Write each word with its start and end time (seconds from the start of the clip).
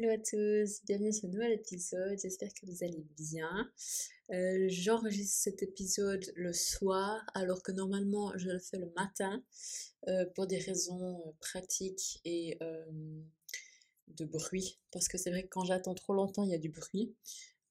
Hello 0.00 0.12
à 0.12 0.18
tous, 0.18 0.80
bienvenue 0.86 1.12
sur 1.12 1.28
un 1.28 1.32
nouvel 1.32 1.50
épisode, 1.54 2.16
j'espère 2.22 2.54
que 2.54 2.66
vous 2.66 2.84
allez 2.84 3.04
bien. 3.16 3.68
Euh, 4.30 4.66
j'enregistre 4.68 5.40
cet 5.42 5.64
épisode 5.64 6.24
le 6.36 6.52
soir 6.52 7.20
alors 7.34 7.64
que 7.64 7.72
normalement 7.72 8.30
je 8.36 8.48
le 8.48 8.60
fais 8.60 8.78
le 8.78 8.92
matin 8.94 9.42
euh, 10.06 10.24
pour 10.36 10.46
des 10.46 10.58
raisons 10.58 11.02
euh, 11.02 11.32
pratiques 11.40 12.20
et 12.24 12.60
de 14.06 14.24
bruit. 14.24 14.78
Parce 14.92 15.08
que 15.08 15.18
c'est 15.18 15.30
vrai 15.30 15.42
que 15.42 15.48
quand 15.48 15.64
j'attends 15.64 15.94
trop 15.94 16.14
longtemps 16.14 16.44
il 16.44 16.50
y 16.50 16.54
a 16.54 16.58
du 16.58 16.68
bruit 16.68 17.16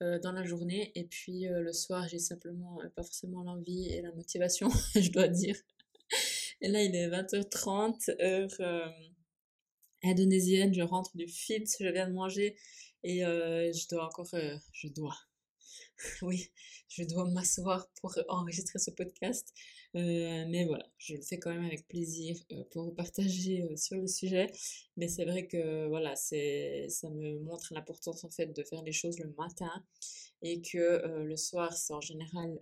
dans 0.01 0.33
la 0.33 0.43
journée 0.43 0.91
et 0.95 1.05
puis 1.05 1.45
le 1.49 1.71
soir 1.71 2.09
j'ai 2.09 2.19
simplement 2.19 2.81
pas 2.97 3.03
forcément 3.03 3.41
l'envie 3.41 3.87
et 3.87 4.01
la 4.01 4.11
motivation 4.11 4.67
je 4.95 5.11
dois 5.11 5.29
dire. 5.29 5.55
Et 6.59 6.67
là 6.67 6.83
il 6.83 6.93
est 6.93 7.07
20h30 7.07 8.21
heure 8.21 8.91
indonésienne, 10.03 10.73
je 10.73 10.81
rentre 10.81 11.15
du 11.15 11.27
fit, 11.27 11.65
je 11.79 11.87
viens 11.87 12.07
de 12.07 12.13
manger 12.13 12.55
et 13.03 13.23
euh, 13.25 13.71
je 13.73 13.87
dois 13.89 14.05
encore, 14.05 14.33
euh, 14.33 14.55
je 14.71 14.87
dois, 14.87 15.15
oui, 16.21 16.49
je 16.89 17.03
dois 17.03 17.25
m'asseoir 17.25 17.89
pour 18.01 18.17
enregistrer 18.29 18.79
ce 18.79 18.91
podcast. 18.91 19.53
Euh, 19.95 20.45
mais 20.49 20.65
voilà, 20.65 20.85
je 20.97 21.15
le 21.15 21.21
fais 21.21 21.39
quand 21.39 21.51
même 21.51 21.65
avec 21.65 21.87
plaisir 21.87 22.35
pour 22.71 22.83
vous 22.83 22.91
partager 22.91 23.65
sur 23.77 23.97
le 23.97 24.07
sujet. 24.07 24.51
Mais 24.97 25.07
c'est 25.07 25.25
vrai 25.25 25.47
que 25.47 25.87
voilà, 25.87 26.15
c'est, 26.15 26.87
ça 26.89 27.09
me 27.09 27.39
montre 27.39 27.73
l'importance 27.73 28.23
en 28.23 28.29
fait 28.29 28.47
de 28.47 28.63
faire 28.63 28.83
les 28.83 28.91
choses 28.91 29.17
le 29.19 29.33
matin 29.37 29.71
et 30.41 30.61
que 30.61 31.23
le 31.23 31.35
soir, 31.37 31.73
c'est 31.73 31.93
en 31.93 32.01
général 32.01 32.59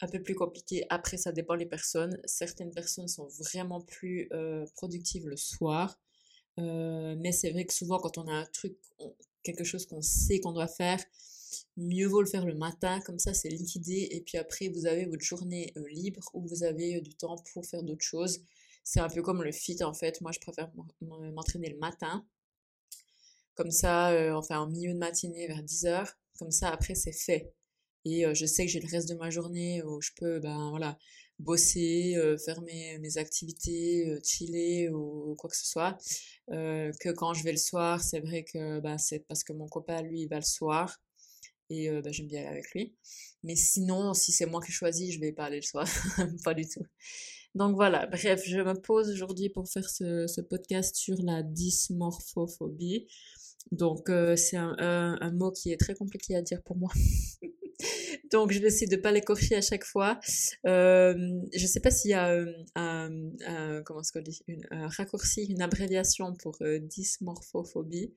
un 0.00 0.08
peu 0.08 0.22
plus 0.22 0.34
compliqué. 0.34 0.84
Après, 0.90 1.16
ça 1.16 1.32
dépend 1.32 1.56
des 1.56 1.66
personnes. 1.66 2.20
Certaines 2.24 2.70
personnes 2.70 3.08
sont 3.08 3.26
vraiment 3.38 3.80
plus 3.80 4.28
euh, 4.32 4.66
productives 4.74 5.26
le 5.26 5.36
soir. 5.36 5.98
Euh, 6.58 7.16
mais 7.18 7.32
c'est 7.32 7.50
vrai 7.50 7.64
que 7.64 7.72
souvent, 7.72 7.98
quand 7.98 8.18
on 8.18 8.28
a 8.28 8.32
un 8.32 8.46
truc, 8.46 8.76
quelque 9.42 9.64
chose 9.64 9.86
qu'on 9.86 10.02
sait 10.02 10.40
qu'on 10.40 10.52
doit 10.52 10.68
faire, 10.68 11.02
mieux 11.76 12.06
vaut 12.06 12.20
le 12.20 12.26
faire 12.26 12.44
le 12.44 12.54
matin. 12.54 13.00
Comme 13.00 13.18
ça, 13.18 13.32
c'est 13.32 13.48
liquidé. 13.48 14.08
Et 14.10 14.20
puis 14.20 14.36
après, 14.38 14.68
vous 14.68 14.86
avez 14.86 15.06
votre 15.06 15.24
journée 15.24 15.72
euh, 15.76 15.88
libre 15.88 16.30
où 16.34 16.46
vous 16.46 16.62
avez 16.62 17.00
du 17.00 17.14
temps 17.14 17.36
pour 17.52 17.64
faire 17.64 17.82
d'autres 17.82 18.04
choses. 18.04 18.40
C'est 18.84 19.00
un 19.00 19.08
peu 19.08 19.22
comme 19.22 19.42
le 19.42 19.52
fit 19.52 19.82
en 19.82 19.94
fait. 19.94 20.20
Moi, 20.20 20.30
je 20.32 20.40
préfère 20.40 20.70
m'entraîner 21.00 21.70
le 21.70 21.78
matin. 21.78 22.24
Comme 23.54 23.70
ça, 23.70 24.12
enfin 24.36 24.60
en 24.60 24.68
milieu 24.68 24.92
de 24.92 24.98
matinée 24.98 25.46
vers 25.48 25.62
10h. 25.62 26.12
Comme 26.38 26.50
ça, 26.50 26.68
après, 26.68 26.94
c'est 26.94 27.12
fait. 27.12 27.52
Et 28.08 28.24
je 28.34 28.46
sais 28.46 28.64
que 28.64 28.70
j'ai 28.70 28.78
le 28.78 28.88
reste 28.88 29.08
de 29.08 29.16
ma 29.16 29.30
journée 29.30 29.82
où 29.82 30.00
je 30.00 30.10
peux, 30.16 30.38
ben 30.38 30.70
voilà, 30.70 30.96
bosser, 31.40 32.14
faire 32.44 32.60
mes, 32.62 32.98
mes 32.98 33.18
activités, 33.18 34.16
chiller 34.22 34.88
ou, 34.90 35.34
quoi 35.36 35.50
que 35.50 35.56
ce 35.56 35.66
soit. 35.66 35.98
que 36.48 37.10
quand 37.10 37.34
je 37.34 37.42
vais 37.42 37.50
le 37.50 37.58
soir, 37.58 38.00
c'est 38.00 38.20
vrai 38.20 38.44
que 38.44 38.78
ben, 38.78 38.96
c'est 38.96 39.18
parce 39.26 39.42
que 39.42 39.52
mon 39.52 39.66
copain, 39.66 40.02
lui, 40.02 40.20
il 40.20 40.28
va 40.28 40.36
le 40.36 40.42
soir. 40.42 41.00
Et 41.68 41.90
ben, 41.90 42.12
j'aime 42.12 42.28
bien 42.28 42.42
aller 42.42 42.50
avec 42.50 42.70
lui. 42.74 42.94
Mais 43.42 43.56
sinon, 43.56 44.14
si 44.14 44.30
c'est 44.30 44.46
moi 44.46 44.62
qui 44.62 44.70
choisis, 44.70 45.12
je 45.12 45.18
vais 45.18 45.32
pas 45.32 45.46
aller 45.46 45.56
le 45.56 45.62
soir. 45.62 45.88
pas 46.44 46.54
du 46.54 46.68
tout. 46.68 46.86
Donc 47.56 47.74
voilà, 47.74 48.06
bref, 48.06 48.42
je 48.46 48.58
me 48.58 48.74
pose 48.74 49.10
aujourd'hui 49.10 49.48
pour 49.48 49.68
faire 49.68 49.88
ce, 49.90 50.28
ce, 50.28 50.40
podcast 50.42 50.94
sur 50.94 51.16
la 51.22 51.42
dysmorphophobie. 51.42 53.08
Donc 53.72 54.12
c'est 54.36 54.56
un, 54.58 54.76
un, 54.78 55.32
mot 55.32 55.50
qui 55.50 55.72
est 55.72 55.76
très 55.76 55.94
compliqué 55.94 56.36
à 56.36 56.42
dire 56.42 56.62
pour 56.62 56.76
moi. 56.76 56.92
Donc, 58.32 58.50
je 58.52 58.58
vais 58.58 58.68
essayer 58.68 58.86
de 58.86 58.96
ne 58.96 59.00
pas 59.00 59.12
l'écorcher 59.12 59.54
à 59.54 59.60
chaque 59.60 59.84
fois. 59.84 60.18
Euh, 60.66 61.14
je 61.54 61.62
ne 61.62 61.66
sais 61.66 61.80
pas 61.80 61.90
s'il 61.90 62.10
y 62.10 62.14
a 62.14 62.30
euh, 62.30 62.52
un, 62.74 63.10
comment 63.84 64.02
ce 64.02 64.18
dit, 64.18 64.42
une, 64.46 64.66
un 64.70 64.88
raccourci, 64.88 65.44
une 65.44 65.62
abréviation 65.62 66.34
pour 66.34 66.56
euh, 66.62 66.78
dysmorphophobie. 66.78 68.14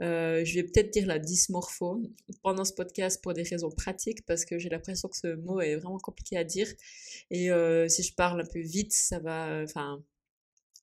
je 0.00 0.54
vais 0.54 0.64
peut-être 0.64 0.90
dire 0.90 1.06
la 1.06 1.18
dysmorpho 1.18 2.02
pendant 2.42 2.64
ce 2.64 2.72
podcast 2.72 3.22
pour 3.22 3.34
des 3.34 3.42
raisons 3.42 3.70
pratiques 3.70 4.24
parce 4.26 4.44
que 4.44 4.58
j'ai 4.58 4.68
l'impression 4.68 5.08
que 5.08 5.16
ce 5.16 5.34
mot 5.36 5.60
est 5.60 5.76
vraiment 5.76 5.98
compliqué 5.98 6.36
à 6.36 6.44
dire 6.44 6.68
et 7.30 7.50
si 7.88 8.02
je 8.02 8.14
parle 8.14 8.40
un 8.40 8.46
peu 8.52 8.60
vite 8.60 8.92
ça 8.92 9.20
va 9.20 9.62
enfin 9.62 10.02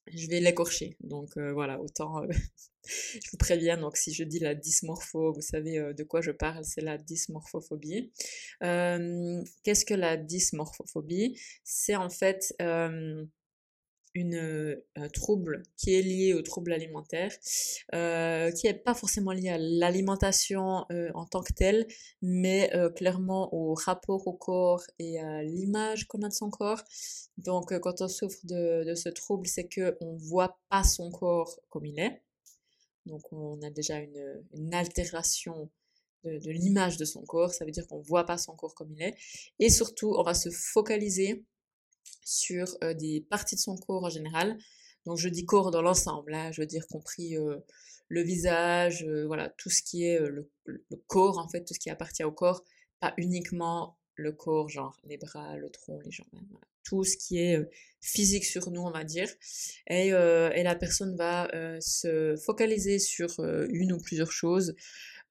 je 0.06 0.28
vais 0.28 0.40
l'écorcher. 0.40 0.96
Donc 1.00 1.36
euh, 1.36 1.52
voilà, 1.52 1.80
autant 1.80 2.22
euh, 2.22 2.28
je 2.86 3.30
vous 3.30 3.38
préviens. 3.38 3.76
Donc 3.76 3.96
si 3.96 4.12
je 4.12 4.24
dis 4.24 4.38
la 4.38 4.54
dysmorpho, 4.54 5.32
vous 5.32 5.40
savez 5.40 5.78
euh, 5.78 5.92
de 5.92 6.02
quoi 6.04 6.20
je 6.20 6.30
parle, 6.30 6.64
c'est 6.64 6.80
la 6.80 6.98
dysmorphophobie. 6.98 8.12
Qu'est-ce 8.60 9.84
que 9.84 9.94
la 9.94 10.16
dysmorphophobie? 10.16 11.38
C'est 11.64 11.96
en 11.96 12.10
fait 12.10 12.54
une, 14.14 14.34
euh, 14.34 15.08
trouble 15.12 15.62
qui 15.76 15.94
est 15.94 16.02
lié 16.02 16.34
au 16.34 16.42
trouble 16.42 16.72
alimentaire, 16.72 17.32
euh, 17.94 18.50
qui 18.52 18.66
n'est 18.66 18.74
pas 18.74 18.94
forcément 18.94 19.32
lié 19.32 19.50
à 19.50 19.58
l'alimentation 19.58 20.84
euh, 20.90 21.10
en 21.14 21.26
tant 21.26 21.42
que 21.42 21.52
telle, 21.52 21.86
mais 22.22 22.70
clairement 22.96 23.52
au 23.54 23.74
rapport 23.74 24.26
au 24.26 24.32
corps 24.32 24.82
et 24.98 25.18
à 25.20 25.42
l'image 25.42 26.06
qu'on 26.06 26.22
a 26.22 26.28
de 26.28 26.34
son 26.34 26.50
corps. 26.50 26.82
Donc 27.38 27.78
quand 27.80 28.00
on 28.02 28.08
souffre 28.08 28.38
de, 28.44 28.84
de 28.84 28.94
ce 28.94 29.08
trouble, 29.08 29.46
c'est 29.46 29.68
qu'on 29.68 30.12
ne 30.14 30.18
voit 30.18 30.58
pas 30.68 30.84
son 30.84 31.10
corps 31.10 31.60
comme 31.68 31.86
il 31.86 31.98
est. 31.98 32.22
Donc 33.06 33.32
on 33.32 33.60
a 33.62 33.70
déjà 33.70 33.98
une, 33.98 34.42
une 34.54 34.74
altération 34.74 35.70
de, 36.24 36.38
de 36.38 36.50
l'image 36.50 36.96
de 36.96 37.04
son 37.04 37.22
corps, 37.22 37.52
ça 37.52 37.64
veut 37.64 37.70
dire 37.70 37.86
qu'on 37.86 37.98
ne 37.98 38.04
voit 38.04 38.24
pas 38.24 38.38
son 38.38 38.54
corps 38.54 38.74
comme 38.74 38.92
il 38.92 39.02
est. 39.02 39.14
Et 39.58 39.70
surtout, 39.70 40.14
on 40.16 40.22
va 40.22 40.34
se 40.34 40.50
focaliser 40.50 41.44
sur 42.24 42.78
des 42.98 43.26
parties 43.28 43.56
de 43.56 43.60
son 43.60 43.76
corps 43.76 44.04
en 44.04 44.10
général. 44.10 44.58
Donc 45.06 45.18
je 45.18 45.28
dis 45.28 45.44
corps 45.44 45.70
dans 45.70 45.82
l'ensemble, 45.82 46.32
là, 46.32 46.52
je 46.52 46.60
veux 46.60 46.66
dire 46.66 46.86
compris 46.86 47.36
le 48.08 48.22
visage, 48.22 49.06
voilà, 49.26 49.48
tout 49.50 49.70
ce 49.70 49.82
qui 49.82 50.04
est 50.04 50.18
le, 50.18 50.50
corps 51.06 51.38
en 51.38 51.48
fait, 51.48 51.64
tout 51.64 51.74
ce 51.74 51.78
qui 51.78 51.90
appartient 51.90 52.24
au 52.24 52.32
corps, 52.32 52.64
pas 53.00 53.14
uniquement 53.16 53.96
le 54.14 54.32
corps, 54.32 54.68
genre 54.68 55.00
les 55.04 55.16
bras, 55.16 55.56
le 55.56 55.70
tronc, 55.70 56.00
les 56.04 56.10
jambes, 56.10 56.26
hein, 56.34 56.58
tout 56.84 57.04
ce 57.04 57.16
qui 57.16 57.38
est 57.38 57.58
physique 58.00 58.44
sur 58.44 58.70
nous, 58.70 58.82
on 58.82 58.90
va 58.90 59.04
dire. 59.04 59.28
Et, 59.88 60.08
et 60.08 60.62
la 60.62 60.74
personne 60.74 61.16
va 61.16 61.48
se 61.80 62.36
focaliser 62.36 62.98
sur 62.98 63.40
une 63.70 63.92
ou 63.92 63.98
plusieurs 63.98 64.32
choses 64.32 64.74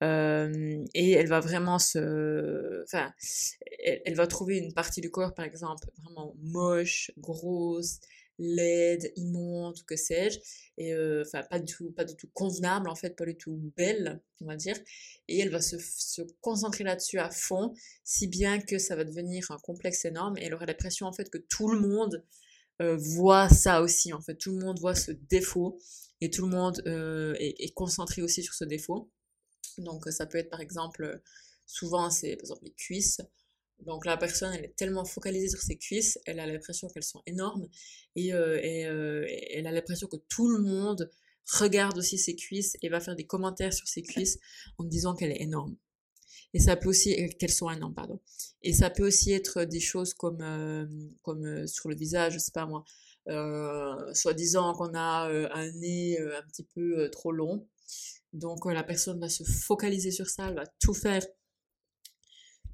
et 0.02 1.12
elle 1.12 1.28
va 1.28 1.40
vraiment 1.40 1.78
se, 1.78 2.82
enfin, 2.84 3.12
elle, 3.84 4.14
va 4.14 4.26
trouver 4.26 4.58
une 4.58 4.72
partie 4.72 5.00
du 5.00 5.10
corps, 5.10 5.34
par 5.34 5.44
exemple, 5.44 5.88
vraiment 6.02 6.34
moche, 6.40 7.10
grosse, 7.18 8.00
laide, 8.38 9.12
immonde, 9.16 9.82
que 9.86 9.96
sais-je, 9.96 10.38
et 10.78 10.94
enfin 11.20 11.42
pas 11.50 11.58
du 11.58 11.70
tout, 11.70 11.90
pas 11.92 12.04
du 12.04 12.16
tout 12.16 12.28
convenable 12.32 12.88
en 12.88 12.94
fait, 12.94 13.14
pas 13.14 13.26
du 13.26 13.36
tout 13.36 13.60
belle, 13.76 14.22
on 14.40 14.46
va 14.46 14.56
dire, 14.56 14.76
et 15.28 15.40
elle 15.40 15.50
va 15.50 15.60
se, 15.60 15.76
se 15.78 16.22
concentrer 16.40 16.84
là-dessus 16.84 17.18
à 17.18 17.30
fond, 17.30 17.74
si 18.02 18.26
bien 18.26 18.58
que 18.58 18.78
ça 18.78 18.96
va 18.96 19.04
devenir 19.04 19.50
un 19.50 19.58
complexe 19.58 20.06
énorme, 20.06 20.38
et 20.38 20.44
elle 20.44 20.54
aura 20.54 20.64
l'impression 20.64 21.06
en 21.06 21.12
fait 21.12 21.28
que 21.28 21.38
tout 21.38 21.68
le 21.68 21.78
monde 21.78 22.24
voit 22.80 23.50
ça 23.50 23.82
aussi, 23.82 24.14
en 24.14 24.22
fait, 24.22 24.36
tout 24.36 24.52
le 24.52 24.64
monde 24.64 24.78
voit 24.80 24.94
ce 24.94 25.12
défaut, 25.12 25.78
et 26.22 26.30
tout 26.30 26.46
le 26.46 26.56
monde 26.56 26.82
est, 26.86 27.54
est 27.58 27.74
concentré 27.74 28.22
aussi 28.22 28.42
sur 28.42 28.54
ce 28.54 28.64
défaut. 28.64 29.10
Donc 29.78 30.06
ça 30.08 30.26
peut 30.26 30.38
être 30.38 30.50
par 30.50 30.60
exemple, 30.60 31.20
souvent 31.66 32.10
c'est 32.10 32.36
par 32.36 32.44
exemple 32.44 32.64
les 32.64 32.72
cuisses. 32.72 33.20
Donc 33.86 34.04
la 34.04 34.16
personne, 34.16 34.52
elle 34.54 34.64
est 34.64 34.76
tellement 34.76 35.04
focalisée 35.04 35.48
sur 35.48 35.60
ses 35.60 35.76
cuisses, 35.76 36.18
elle 36.26 36.40
a 36.40 36.46
l'impression 36.46 36.88
qu'elles 36.88 37.02
sont 37.02 37.22
énormes 37.26 37.66
et, 38.14 38.34
euh, 38.34 38.60
et, 38.62 38.86
euh, 38.86 39.26
elle 39.50 39.66
a 39.66 39.72
l'impression 39.72 40.06
que 40.06 40.16
tout 40.28 40.48
le 40.50 40.62
monde 40.62 41.10
regarde 41.58 41.98
aussi 41.98 42.18
ses 42.18 42.36
cuisses 42.36 42.76
et 42.82 42.88
va 42.88 43.00
faire 43.00 43.16
des 43.16 43.26
commentaires 43.26 43.72
sur 43.72 43.88
ses 43.88 44.02
cuisses 44.02 44.38
en 44.78 44.84
disant 44.84 45.14
qu'elle 45.14 45.32
est 45.32 45.40
énorme. 45.40 45.76
Et 46.52 46.58
ça 46.58 46.76
peut 46.76 46.88
aussi 46.88 47.14
euh, 47.22 47.28
qu'elles 47.38 47.52
sont 47.52 47.70
énormes, 47.70 47.94
pardon. 47.94 48.20
Et 48.62 48.72
ça 48.72 48.90
peut 48.90 49.06
aussi 49.06 49.32
être 49.32 49.64
des 49.64 49.80
choses 49.80 50.14
comme 50.14 51.16
comme 51.22 51.66
sur 51.66 51.88
le 51.88 51.96
visage, 51.96 52.34
je 52.34 52.38
sais 52.38 52.52
pas 52.52 52.66
moi, 52.66 52.84
soi-disant 54.14 54.74
qu'on 54.74 54.94
a 54.94 55.30
un 55.54 55.72
nez 55.72 56.18
un 56.18 56.42
petit 56.48 56.64
peu 56.64 57.08
trop 57.10 57.32
long 57.32 57.66
donc 58.32 58.64
la 58.66 58.84
personne 58.84 59.18
va 59.20 59.28
se 59.28 59.42
focaliser 59.44 60.10
sur 60.10 60.28
ça, 60.28 60.48
elle 60.48 60.54
va 60.54 60.66
tout 60.80 60.94
faire 60.94 61.22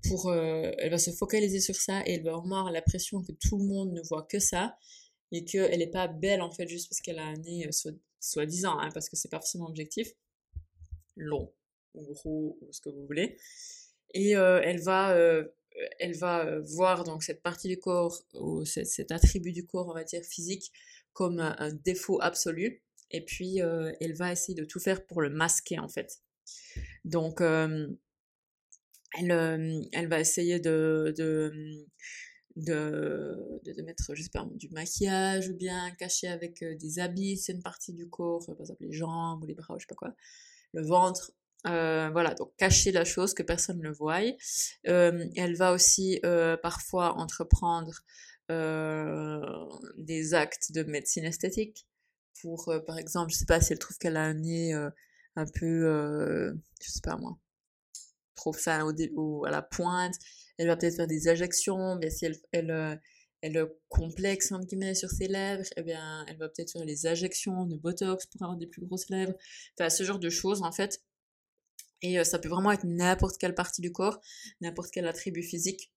pour... 0.09 0.29
Euh, 0.29 0.71
elle 0.79 0.91
va 0.91 0.99
se 0.99 1.11
focaliser 1.11 1.61
sur 1.61 1.75
ça 1.75 2.03
et 2.07 2.15
elle 2.15 2.25
va 2.25 2.35
avoir 2.35 2.71
l'impression 2.71 3.23
que 3.23 3.33
tout 3.33 3.59
le 3.59 3.65
monde 3.65 3.93
ne 3.93 4.03
voit 4.03 4.23
que 4.23 4.39
ça 4.39 4.77
et 5.33 5.45
qu'elle 5.45 5.79
n'est 5.79 5.91
pas 5.91 6.09
belle 6.09 6.43
en 6.43 6.51
fait 6.51 6.69
juste 6.69 6.89
parce 6.89 7.01
qu'elle 7.01 7.19
a 7.19 7.25
un 7.25 7.37
nez 7.37 7.67
euh, 7.67 7.93
soi-disant, 8.21 8.79
hein, 8.79 8.91
parce 8.93 9.09
que 9.09 9.17
c'est 9.17 9.31
pas 9.31 9.39
forcément 9.39 9.67
objectif, 9.67 10.09
long 11.17 11.53
ou 11.95 12.05
gros 12.13 12.59
ou 12.61 12.73
ce 12.73 12.81
que 12.81 12.91
vous 12.91 13.07
voulez. 13.07 13.39
Et 14.15 14.37
euh, 14.37 14.61
elle 14.63 14.81
va... 14.83 15.17
elle 15.99 16.17
va 16.17 16.61
voir 16.61 17.05
donc 17.05 17.23
cette 17.23 17.43
partie 17.43 17.69
du 17.69 17.79
corps, 17.79 18.23
ou 18.35 18.65
cet, 18.65 19.11
attribut 19.11 19.53
du 19.53 19.67
corps, 19.67 19.89
on 19.89 19.95
va 19.95 20.05
dire 20.05 20.23
physique, 20.23 20.71
comme 21.13 21.41
un 21.41 21.73
défaut 21.73 22.21
absolu 22.21 22.83
et 23.11 23.25
puis 23.25 23.63
euh, 23.63 23.93
elle 24.01 24.15
va 24.15 24.33
essayer 24.33 24.55
de 24.55 24.65
tout 24.65 24.81
faire 24.81 25.07
pour 25.07 25.23
le 25.23 25.31
masquer 25.31 25.79
en 25.79 25.89
fait. 25.89 26.21
Donc 27.05 27.41
elle, 27.41 27.99
va 30.09 30.21
essayer 30.21 30.61
de, 30.61 31.15
mettre, 32.57 34.15
je 34.15 34.23
sais 34.23 34.31
pas, 34.33 34.47
du 34.55 34.69
maquillage 34.71 35.49
ou 35.49 35.57
bien 35.57 35.91
cacher 35.93 36.29
avec 36.29 36.63
des 36.63 36.99
habits, 36.99 37.37
c'est 37.37 37.53
une 37.53 37.63
partie 37.63 37.93
du 37.93 38.09
corps, 38.09 38.45
par 38.47 38.61
exemple 38.61 38.85
les 38.85 38.93
jambes 38.93 39.43
ou 39.43 39.47
les 39.47 39.55
bras 39.55 39.75
ou 39.75 39.79
je 39.79 39.85
sais 39.85 39.89
pas 39.89 39.95
quoi, 39.95 40.15
le 40.73 40.83
ventre. 40.83 41.33
voilà, 41.65 42.35
donc 42.35 42.55
cacher 42.57 42.93
la 42.93 43.05
chose 43.05 43.35
que 43.35 43.43
personne 43.43 43.81
ne 43.81 43.91
voie. 43.91 44.21
elle 44.85 45.57
va 45.57 45.73
aussi 45.73 46.21
parfois 46.63 47.17
entreprendre 47.17 48.05
des 49.97 50.35
actes 50.35 50.73
de 50.73 50.83
médecine 50.85 51.25
esthétique 51.25 51.87
pour, 52.41 52.73
par 52.87 52.99
exemple, 52.99 53.33
je 53.33 53.39
sais 53.39 53.47
pas 53.47 53.61
si 53.61 53.73
elle 53.73 53.79
trouve 53.79 53.99
qu'elle 53.99 54.17
a 54.17 54.23
un 54.23 54.35
nez 54.35 54.73
un 54.75 55.47
peu, 55.55 56.53
je 56.81 56.91
sais 56.91 57.01
pas 57.03 57.17
moi, 57.17 57.39
trop 58.35 58.53
fin 58.53 58.87
au, 59.17 59.45
à 59.45 59.51
la 59.51 59.63
pointe, 59.63 60.15
elle 60.59 60.69
va 60.69 60.77
peut-être 60.77 60.97
faire 60.97 61.07
des 61.07 61.29
injections, 61.29 61.97
mais 61.97 62.11
si 62.11 62.27
elle, 62.27 62.37
elle, 62.53 63.01
elle 63.43 63.69
complexe 63.89 64.53
entre 64.53 64.67
guillemets 64.67 64.95
sur 64.95 65.11
ses 65.11 65.29
lèvres, 65.29 65.65
eh 65.77 65.83
bien, 65.83 66.25
elle 66.29 66.39
va 66.39 66.49
peut-être 66.49 66.73
faire 66.73 66.85
les 66.85 67.07
injections 67.07 67.67
de 67.67 67.77
botox 67.77 68.27
pour 68.27 68.43
avoir 68.43 68.57
des 68.57 68.67
plus 68.67 68.85
grosses 68.85 69.09
lèvres. 69.11 69.35
Enfin, 69.79 69.91
ce 69.91 70.05
genre 70.05 70.19
de 70.19 70.31
choses 70.31 70.63
en 70.63 70.73
fait. 70.73 71.03
Et 72.03 72.23
ça 72.25 72.39
peut 72.39 72.49
vraiment 72.49 72.73
être 72.73 72.85
n'importe 72.85 73.39
quelle 73.39 73.55
partie 73.55 73.81
du 73.81 73.91
corps, 73.93 74.21
n'importe 74.61 74.91
quel 74.93 75.07
attribut 75.07 75.43
physique. 75.43 75.93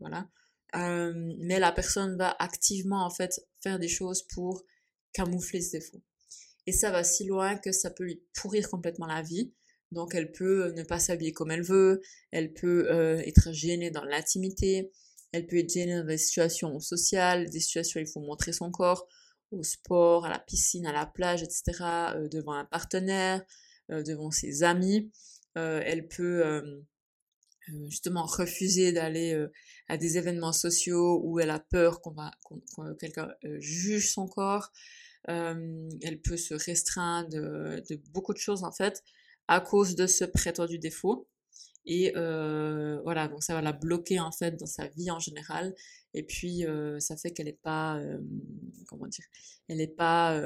Voilà. 0.00 0.28
mais 0.74 1.58
la 1.58 1.72
personne 1.72 2.16
va 2.16 2.34
activement 2.38 3.04
en 3.04 3.10
fait 3.10 3.40
faire 3.62 3.78
des 3.78 3.88
choses 3.88 4.22
pour 4.34 4.64
camoufler 5.14 5.62
ses 5.62 5.78
défauts. 5.78 6.02
Et 6.66 6.72
ça 6.72 6.90
va 6.90 7.04
si 7.04 7.24
loin 7.24 7.56
que 7.56 7.72
ça 7.72 7.90
peut 7.90 8.04
lui 8.04 8.22
pourrir 8.34 8.68
complètement 8.68 9.06
la 9.06 9.22
vie. 9.22 9.52
Donc 9.92 10.14
elle 10.14 10.32
peut 10.32 10.72
ne 10.72 10.82
pas 10.82 10.98
s'habiller 10.98 11.32
comme 11.32 11.50
elle 11.50 11.62
veut, 11.62 12.00
elle 12.32 12.52
peut 12.52 12.90
euh, 12.90 13.18
être 13.18 13.52
gênée 13.52 13.90
dans 13.90 14.04
l'intimité, 14.04 14.90
elle 15.32 15.46
peut 15.46 15.58
être 15.58 15.70
gênée 15.70 15.94
dans 15.96 16.06
des 16.06 16.18
situations 16.18 16.80
sociales, 16.80 17.48
des 17.48 17.60
situations 17.60 18.00
où 18.00 18.02
il 18.02 18.08
faut 18.08 18.20
montrer 18.20 18.52
son 18.52 18.70
corps, 18.70 19.06
au 19.52 19.62
sport, 19.62 20.26
à 20.26 20.30
la 20.30 20.40
piscine, 20.40 20.86
à 20.86 20.92
la 20.92 21.06
plage, 21.06 21.42
etc., 21.42 21.62
euh, 22.16 22.28
devant 22.28 22.54
un 22.54 22.64
partenaire, 22.64 23.42
euh, 23.92 24.02
devant 24.02 24.30
ses 24.30 24.64
amis. 24.64 25.12
elle 25.54 26.08
peut 26.08 26.42
justement 27.88 28.26
refuser 28.26 28.90
d'aller 28.90 29.40
à 29.88 29.96
des 29.96 30.18
événements 30.18 30.52
sociaux 30.52 31.20
où 31.22 31.38
elle 31.38 31.50
a 31.50 31.60
peur 31.60 32.00
qu'on 32.00 32.10
va 32.10 32.32
que 32.44 32.94
quelqu'un 32.94 33.28
juge 33.60 34.10
son 34.10 34.26
corps. 34.26 34.72
Elle 35.26 36.20
peut 36.22 36.36
se 36.36 36.54
restreindre 36.54 37.28
de, 37.30 38.00
beaucoup 38.12 38.32
de 38.32 38.38
choses 38.38 38.64
en 38.64 38.72
fait 38.72 39.02
à 39.48 39.60
cause 39.60 39.94
de 39.94 40.06
ce 40.06 40.24
prétendu 40.24 40.78
défaut. 40.78 41.28
Et 41.86 42.12
euh, 42.16 43.00
voilà, 43.02 43.28
donc 43.28 43.42
ça 43.42 43.54
va 43.54 43.60
la 43.60 43.72
bloquer 43.72 44.18
en 44.18 44.32
fait 44.32 44.52
dans 44.52 44.66
sa 44.66 44.88
vie 44.88 45.10
en 45.10 45.18
général. 45.18 45.74
Et 46.14 46.22
puis 46.22 46.64
euh, 46.64 46.98
ça 46.98 47.16
fait 47.16 47.30
qu'elle 47.30 47.46
n'est 47.46 47.52
pas, 47.52 47.98
euh, 47.98 48.18
comment 48.88 49.06
dire, 49.06 49.24
elle 49.68 49.78
n'est 49.78 49.86
pas, 49.86 50.40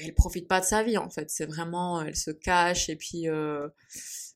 elle 0.00 0.14
profite 0.14 0.46
pas 0.48 0.60
de 0.60 0.64
sa 0.64 0.82
vie 0.82 0.96
en 0.96 1.10
fait. 1.10 1.30
C'est 1.30 1.46
vraiment, 1.46 2.02
elle 2.02 2.16
se 2.16 2.30
cache 2.30 2.88
et 2.88 2.96
puis 2.96 3.26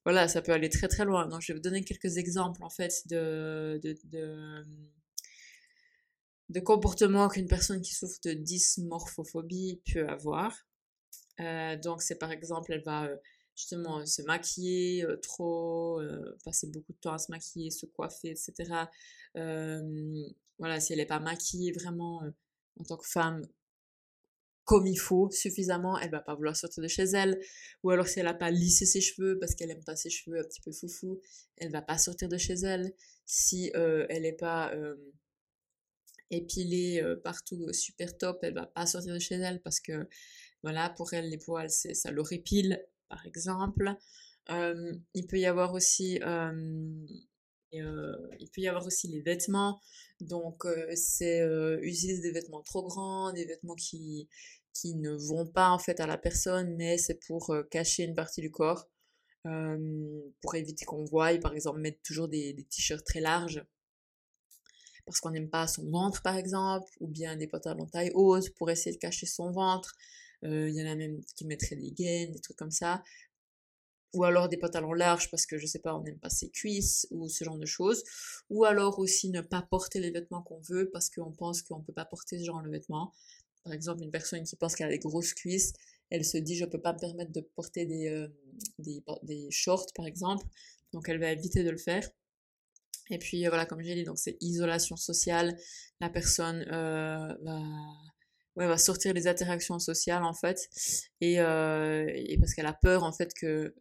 voilà, 0.04 0.28
ça 0.28 0.42
peut 0.42 0.52
aller 0.52 0.70
très 0.70 0.88
très 0.88 1.04
loin. 1.04 1.28
Donc 1.28 1.42
je 1.42 1.52
vais 1.52 1.56
vous 1.58 1.62
donner 1.62 1.84
quelques 1.84 2.16
exemples 2.16 2.62
en 2.64 2.70
fait 2.70 3.06
de, 3.08 3.78
de, 3.82 3.96
de, 4.04 4.64
de 6.48 6.60
comportements 6.60 7.28
qu'une 7.28 7.48
personne 7.48 7.81
qui 7.81 7.94
souffre 7.94 8.19
de 8.25 8.32
dysmorphophobie 8.32 9.82
peut 9.93 10.06
avoir. 10.08 10.54
Euh, 11.40 11.76
donc 11.76 12.02
c'est 12.02 12.16
par 12.16 12.31
exemple, 12.31 12.72
elle 12.72 12.82
va 12.82 13.06
euh, 13.06 13.16
justement 13.54 14.04
se 14.06 14.22
maquiller 14.22 15.04
euh, 15.04 15.16
trop, 15.16 16.00
passer 16.44 16.69
beaucoup 16.69 16.93
de 16.93 16.98
temps 16.98 17.12
à 17.12 17.19
se 17.19 17.31
maquiller, 17.31 17.70
se 17.70 17.87
coiffer, 17.87 18.31
etc. 18.31 18.87
voilà, 20.58 20.81
si 20.81 20.93
elle 20.93 21.00
n'est 21.00 21.06
pas 21.06 21.20
maquillée 21.20 21.72
vraiment 21.72 22.22
en 22.78 22.84
tant 22.84 22.96
que 22.96 23.08
femme 23.08 23.42
comme 24.64 24.88
il 24.88 24.96
faut, 24.96 25.31
suffisamment, 25.31 25.96
elle 25.96 26.10
va 26.10 26.20
pas 26.20 26.34
vouloir 26.34 26.56
sortir 26.56 26.82
de 26.82 26.88
chez 26.88 27.04
elle. 27.04 27.38
Ou 27.84 27.90
alors 27.90 28.08
si 28.08 28.19
elle 28.19 28.25
n'a 28.25 28.34
pas 28.34 28.50
lissé 28.50 28.84
ses 28.84 29.00
cheveux 29.00 29.38
parce 29.38 29.54
qu'elle 29.54 29.70
aime 29.70 29.84
pas 29.84 29.94
ses 29.94 30.10
cheveux 30.10 30.40
un 30.40 30.42
petit 30.42 30.60
peu 30.60 30.72
foufou, 30.72 31.20
elle 31.56 31.70
va 31.70 31.82
pas 31.82 31.99
sortir 31.99 32.28
de 32.28 32.37
chez 32.37 32.54
elle. 32.54 32.92
Si 33.26 33.70
elle 33.75 34.22
n'est 34.22 34.32
pas 34.32 34.75
épilée 36.31 37.02
partout 37.25 37.73
super 37.73 38.17
top, 38.19 38.38
elle 38.43 38.55
va 38.55 38.67
pas 38.67 38.87
sortir 38.87 39.14
de 39.14 39.19
chez 39.19 39.37
elle 39.37 39.61
parce 39.62 39.81
que 39.81 40.08
voilà, 40.62 40.90
pour 40.90 41.12
elle, 41.12 41.28
les 41.28 41.38
poils, 41.38 41.70
c'est 41.70 41.94
ça 41.94 42.11
l'horripile, 42.11 42.84
par 43.08 43.25
exemple. 43.26 43.94
il 44.49 45.26
peut 45.28 45.38
y 45.38 45.46
avoir 45.46 45.75
aussi 45.75 46.19
il 47.73 48.50
peut 48.52 48.61
y 48.61 48.69
avoir 48.69 48.87
aussi 48.87 49.08
les 49.08 49.20
vêtements. 49.20 49.81
Donc, 50.20 50.64
c'est 50.94 51.40
utiliser 51.82 52.23
des 52.23 52.32
vêtements 52.32 52.62
trop 52.62 52.82
grands, 52.87 53.32
des 53.32 53.44
vêtements 53.44 53.75
qui, 53.75 54.28
qui 54.73 54.94
ne 54.94 55.12
vont 55.12 55.46
pas 55.46 55.70
en 55.70 55.78
fait 55.78 56.00
à 56.00 56.06
la 56.06 56.17
personne, 56.19 56.75
mais 56.76 56.99
c'est 56.99 57.20
pour 57.26 57.55
cacher 57.70 58.05
une 58.05 58.14
partie 58.14 58.40
du 58.40 58.50
corps, 58.50 58.88
pour 59.43 60.55
éviter 60.55 60.84
qu'on 60.84 61.05
voie. 61.05 61.37
Par 61.38 61.55
exemple, 61.55 61.81
mettre 61.81 62.00
toujours 62.02 62.28
des 62.28 62.56
t-shirts 62.70 63.05
très 63.05 63.20
larges 63.20 63.64
parce 65.06 65.20
qu'on 65.20 65.30
n'aime 65.30 65.48
pas 65.48 65.66
son 65.66 65.88
ventre 65.90 66.20
par 66.22 66.36
exemple, 66.36 66.90
ou 67.00 67.06
bien 67.06 67.36
des 67.36 67.46
pantalons 67.46 67.86
taille 67.86 68.10
haute 68.14 68.50
pour 68.56 68.70
essayer 68.70 68.94
de 68.94 69.00
cacher 69.00 69.26
son 69.26 69.50
ventre. 69.52 69.94
Il 70.42 70.70
y 70.70 70.82
en 70.82 70.86
a 70.86 70.94
même 70.94 71.20
qui 71.34 71.46
mettraient 71.46 71.76
des 71.76 71.90
gaines, 71.92 72.32
des 72.32 72.40
trucs 72.40 72.56
comme 72.56 72.70
ça. 72.70 73.02
Ou 74.14 74.24
alors 74.24 74.48
des 74.48 74.56
pantalons 74.56 74.92
larges 74.92 75.30
parce 75.30 75.46
que 75.46 75.58
je 75.58 75.66
sais 75.66 75.78
pas, 75.78 75.94
on 75.94 76.02
n'aime 76.02 76.18
pas 76.18 76.30
ses 76.30 76.50
cuisses 76.50 77.06
ou 77.10 77.28
ce 77.28 77.44
genre 77.44 77.58
de 77.58 77.66
choses. 77.66 78.02
Ou 78.50 78.64
alors 78.64 78.98
aussi 78.98 79.30
ne 79.30 79.40
pas 79.40 79.62
porter 79.62 80.00
les 80.00 80.10
vêtements 80.10 80.42
qu'on 80.42 80.60
veut 80.60 80.90
parce 80.90 81.10
qu'on 81.10 81.32
pense 81.32 81.62
qu'on 81.62 81.80
peut 81.82 81.92
pas 81.92 82.04
porter 82.04 82.38
ce 82.38 82.44
genre 82.44 82.62
de 82.62 82.70
vêtements. 82.70 83.12
Par 83.64 83.72
exemple, 83.72 84.02
une 84.02 84.10
personne 84.10 84.44
qui 84.44 84.56
pense 84.56 84.76
qu'elle 84.76 84.88
a 84.88 84.90
des 84.90 84.98
grosses 84.98 85.34
cuisses, 85.34 85.72
elle 86.10 86.24
se 86.24 86.38
dit 86.38 86.56
je 86.56 86.64
peux 86.64 86.80
pas 86.80 86.92
me 86.92 86.98
permettre 86.98 87.32
de 87.32 87.40
porter 87.40 87.84
des, 87.84 88.26
des, 88.78 89.02
des 89.22 89.50
shorts 89.50 89.88
par 89.94 90.06
exemple. 90.06 90.46
Donc 90.92 91.08
elle 91.08 91.18
va 91.18 91.32
éviter 91.32 91.64
de 91.64 91.70
le 91.70 91.78
faire. 91.78 92.08
Et 93.10 93.18
puis 93.18 93.46
voilà, 93.46 93.66
comme 93.66 93.82
j'ai 93.82 93.94
dit, 93.94 94.04
donc 94.04 94.18
c'est 94.18 94.36
isolation 94.40 94.96
sociale. 94.96 95.56
La 96.00 96.10
personne 96.10 96.66
euh, 96.70 97.34
va 97.42 97.62
ouais, 98.56 98.66
va 98.66 98.78
sortir 98.78 99.14
les 99.14 99.28
interactions 99.28 99.78
sociales 99.78 100.24
en 100.24 100.34
fait 100.34 100.68
et, 101.20 101.40
euh, 101.40 102.10
et 102.14 102.38
parce 102.38 102.54
qu'elle 102.54 102.66
a 102.66 102.72
peur 102.72 103.04
en 103.04 103.12
fait 103.12 103.32
que 103.34 103.74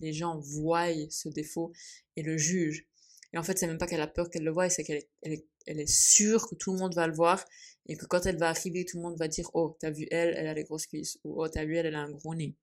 les 0.00 0.12
gens 0.12 0.38
voient 0.38 0.88
ce 1.10 1.28
défaut 1.28 1.72
et 2.16 2.22
le 2.22 2.36
jugent. 2.36 2.86
Et 3.32 3.38
en 3.38 3.42
fait, 3.42 3.58
c'est 3.58 3.66
même 3.66 3.78
pas 3.78 3.86
qu'elle 3.86 4.00
a 4.00 4.08
peur 4.08 4.28
qu'elle 4.30 4.44
le 4.44 4.50
voie, 4.50 4.68
c'est 4.70 4.82
qu'elle 4.82 4.96
est, 4.96 5.10
elle 5.22 5.32
est, 5.32 5.46
elle 5.66 5.78
est 5.78 5.90
sûre 5.90 6.48
que 6.48 6.54
tout 6.54 6.72
le 6.72 6.78
monde 6.78 6.94
va 6.94 7.06
le 7.06 7.12
voir 7.12 7.44
et 7.86 7.96
que 7.96 8.06
quand 8.06 8.26
elle 8.26 8.38
va 8.38 8.48
arriver, 8.48 8.84
tout 8.84 8.96
le 8.96 9.02
monde 9.02 9.18
va 9.18 9.28
dire 9.28 9.48
Oh, 9.54 9.76
t'as 9.78 9.90
vu 9.90 10.06
elle, 10.10 10.34
elle 10.36 10.48
a 10.48 10.54
les 10.54 10.64
grosses 10.64 10.86
cuisses 10.86 11.18
ou 11.24 11.42
Oh, 11.42 11.48
t'as 11.48 11.64
vu 11.64 11.76
elle, 11.76 11.86
elle 11.86 11.94
a 11.94 12.00
un 12.00 12.10
gros 12.10 12.34
nez. 12.34 12.56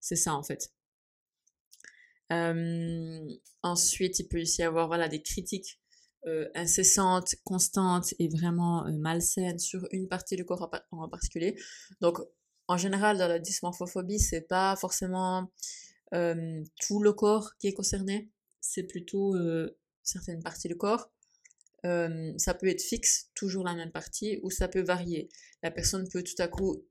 C'est 0.00 0.16
ça 0.16 0.34
en 0.34 0.42
fait. 0.42 0.70
Ensuite, 3.62 4.18
il 4.18 4.28
peut 4.28 4.40
aussi 4.40 4.62
y 4.62 4.64
avoir 4.64 4.86
voilà, 4.86 5.08
des 5.08 5.22
critiques 5.22 5.80
euh, 6.26 6.48
incessante, 6.54 7.34
constante 7.44 8.14
et 8.20 8.28
vraiment 8.28 8.86
euh, 8.86 8.92
malsaine 8.92 9.58
sur 9.58 9.88
une 9.90 10.06
partie 10.06 10.36
du 10.36 10.44
corps 10.44 10.70
en, 10.92 11.08
particulier. 11.08 11.56
Donc, 12.00 12.18
en 12.68 12.76
général, 12.76 13.18
dans 13.18 13.26
la 13.26 13.40
dysmorphophobie, 13.40 14.20
c'est 14.20 14.42
pas 14.42 14.76
forcément 14.76 15.50
tout 16.80 17.02
le 17.02 17.14
corps 17.14 17.56
qui 17.58 17.68
est 17.68 17.72
concerné, 17.72 18.30
c'est 18.60 18.82
plutôt 18.82 19.34
certaines 20.02 20.42
parties 20.42 20.68
du 20.68 20.76
corps. 20.76 21.10
ça 21.82 22.54
peut 22.54 22.68
être 22.68 22.82
fixe, 22.82 23.30
toujours 23.34 23.64
la 23.64 23.74
même 23.74 23.90
partie, 23.90 24.38
ou 24.42 24.50
ça 24.50 24.68
peut 24.68 24.82
varier. 24.82 25.30
La 25.62 25.70
personne 25.70 26.06
peut 26.10 26.22
tout 26.22 26.40
à 26.40 26.48
coup 26.48 26.84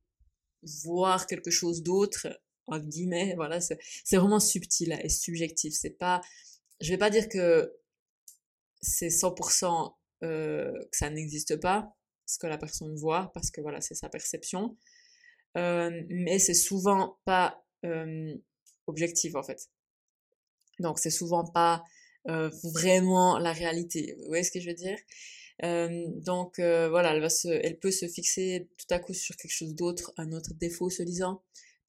voir 0.83 1.27
quelque 1.27 1.51
chose 1.51 1.83
d'autre, 1.83 2.27
en 2.71 2.79
guillemets, 2.79 3.33
voilà, 3.35 3.59
c'est 3.61 3.77
vraiment 4.15 4.39
subtil 4.39 4.97
et 5.03 5.09
subjectif. 5.09 5.73
C'est 5.73 5.97
pas, 5.97 6.21
je 6.79 6.89
vais 6.89 6.97
pas 6.97 7.09
dire 7.09 7.27
que 7.29 7.71
c'est 8.81 9.09
100% 9.09 9.93
euh, 10.23 10.71
que 10.71 10.97
ça 10.97 11.09
n'existe 11.09 11.57
pas, 11.57 11.95
ce 12.25 12.39
que 12.39 12.47
la 12.47 12.57
personne 12.57 12.95
voit, 12.95 13.31
parce 13.33 13.51
que 13.51 13.61
voilà, 13.61 13.81
c'est 13.81 13.95
sa 13.95 14.09
perception. 14.09 14.77
Euh, 15.57 16.01
mais 16.09 16.39
c'est 16.39 16.53
souvent 16.53 17.19
pas 17.25 17.61
euh, 17.85 18.33
objectif 18.87 19.35
en 19.35 19.43
fait. 19.43 19.69
Donc 20.79 20.97
c'est 20.97 21.09
souvent 21.09 21.45
pas 21.45 21.83
vraiment 22.25 23.39
la 23.39 23.51
réalité. 23.51 24.15
Vous 24.19 24.27
voyez 24.27 24.43
ce 24.43 24.51
que 24.51 24.59
je 24.59 24.69
veux 24.69 24.75
dire? 24.75 24.97
Donc 26.23 26.59
voilà, 26.59 27.13
elle, 27.13 27.21
va 27.21 27.29
se, 27.29 27.47
elle 27.47 27.79
peut 27.79 27.91
se 27.91 28.07
fixer 28.07 28.69
tout 28.77 28.93
à 28.93 28.99
coup 28.99 29.13
sur 29.13 29.35
quelque 29.35 29.51
chose 29.51 29.73
d'autre, 29.73 30.13
un 30.17 30.31
autre 30.31 30.53
défaut 30.53 30.89
se 30.89 31.01
disant. 31.03 31.41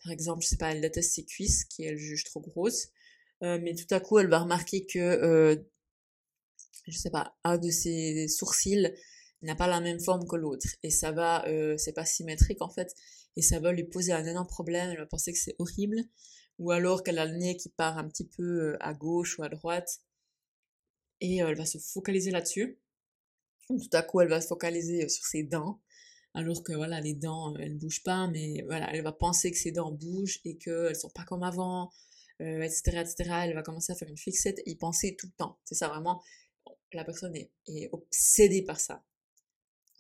Par 0.05 0.13
exemple, 0.13 0.43
je 0.43 0.49
sais 0.49 0.57
pas, 0.57 0.73
elle 0.73 0.81
déteste 0.81 1.15
ses 1.15 1.25
cuisses, 1.25 1.65
qui 1.65 1.85
elle 1.85 1.99
juge 1.99 2.25
trop 2.25 2.41
grosses. 2.41 2.89
mais 3.41 3.75
tout 3.75 3.93
à 3.95 4.01
coup, 4.01 4.19
elle 4.19 4.29
va 4.29 4.41
remarquer 4.41 4.87
que 4.87 5.63
je 6.87 6.99
sais 6.99 7.11
pas, 7.11 7.37
un 7.45 7.59
de 7.59 7.71
ses 7.71 8.29
sourcils 8.29 8.93
n'a 9.43 9.55
pas 9.57 9.67
la 9.67 9.81
même 9.81 10.01
forme 10.01 10.27
que 10.27 10.37
l'autre. 10.37 10.67
Et 10.83 10.91
ça 10.91 11.13
va, 11.13 11.47
euh, 11.49 11.77
c'est 11.79 11.93
pas 11.93 12.05
symétrique 12.05 12.63
en 12.63 12.69
fait, 12.69 12.95
et 13.37 13.43
ça 13.43 13.61
va 13.61 13.73
lui 13.73 13.85
poser 13.85 14.13
un 14.13 14.25
énorme 14.25 14.47
problème, 14.47 14.91
elle 14.91 14.99
va 14.99 15.07
penser 15.07 15.33
que 15.33 15.39
c'est 15.39 15.57
horrible, 15.59 16.01
ou 16.59 16.71
alors 16.71 17.03
qu'elle 17.03 17.19
a 17.19 17.27
le 17.27 17.37
nez 17.37 17.57
qui 17.57 17.71
part 17.71 17.99
un 17.99 18.09
petit 18.09 18.27
peu 18.27 18.43
euh, 18.43 18.77
à 18.81 18.95
gauche 18.95 19.39
ou 19.39 19.43
à 19.43 19.49
droite. 19.49 20.01
et 21.21 21.39
elle 21.39 21.57
va 21.57 21.67
se 21.67 21.79
focaliser 21.79 22.31
là-dessus. 22.31 22.79
Tout 23.69 23.89
à 23.93 24.03
coup, 24.03 24.21
elle 24.21 24.29
va 24.29 24.41
se 24.41 24.49
focaliser 24.49 25.09
sur 25.09 25.25
ses 25.25 25.45
dents, 25.45 25.81
alors 26.35 26.63
que 26.63 26.73
voilà, 26.73 27.01
les 27.01 27.15
dents, 27.15 27.55
elles 27.57 27.75
ne 27.75 27.79
bougent 27.79 28.03
pas, 28.03 28.27
mais 28.29 28.63
voilà, 28.67 28.93
elle 28.95 29.03
va 29.03 29.13
penser 29.13 29.51
que 29.51 29.59
ses 29.59 29.73
dents 29.73 29.93
bougent 29.93 30.41
et 30.45 30.57
qu'elles 30.57 30.97
sont 30.97 31.11
pas 31.11 31.25
comme 31.25 31.43
avant, 31.43 31.91
etc., 32.41 33.01
etc. 33.01 33.15
Elle 33.45 33.55
va 33.55 33.63
commencer 33.63 33.93
à 33.93 33.97
faire 33.97 34.09
une 34.09 34.17
fixette 34.17 34.59
et 34.61 34.71
y 34.71 34.77
penser 34.77 35.17
tout 35.17 35.27
le 35.27 35.33
temps. 35.33 35.59
C'est 35.65 35.75
ça 35.75 35.89
vraiment, 35.89 36.23
la 36.93 37.05
personne 37.05 37.37
est, 37.37 37.51
est 37.67 37.89
obsédée 37.93 38.63
par 38.63 38.81
ça 38.81 39.03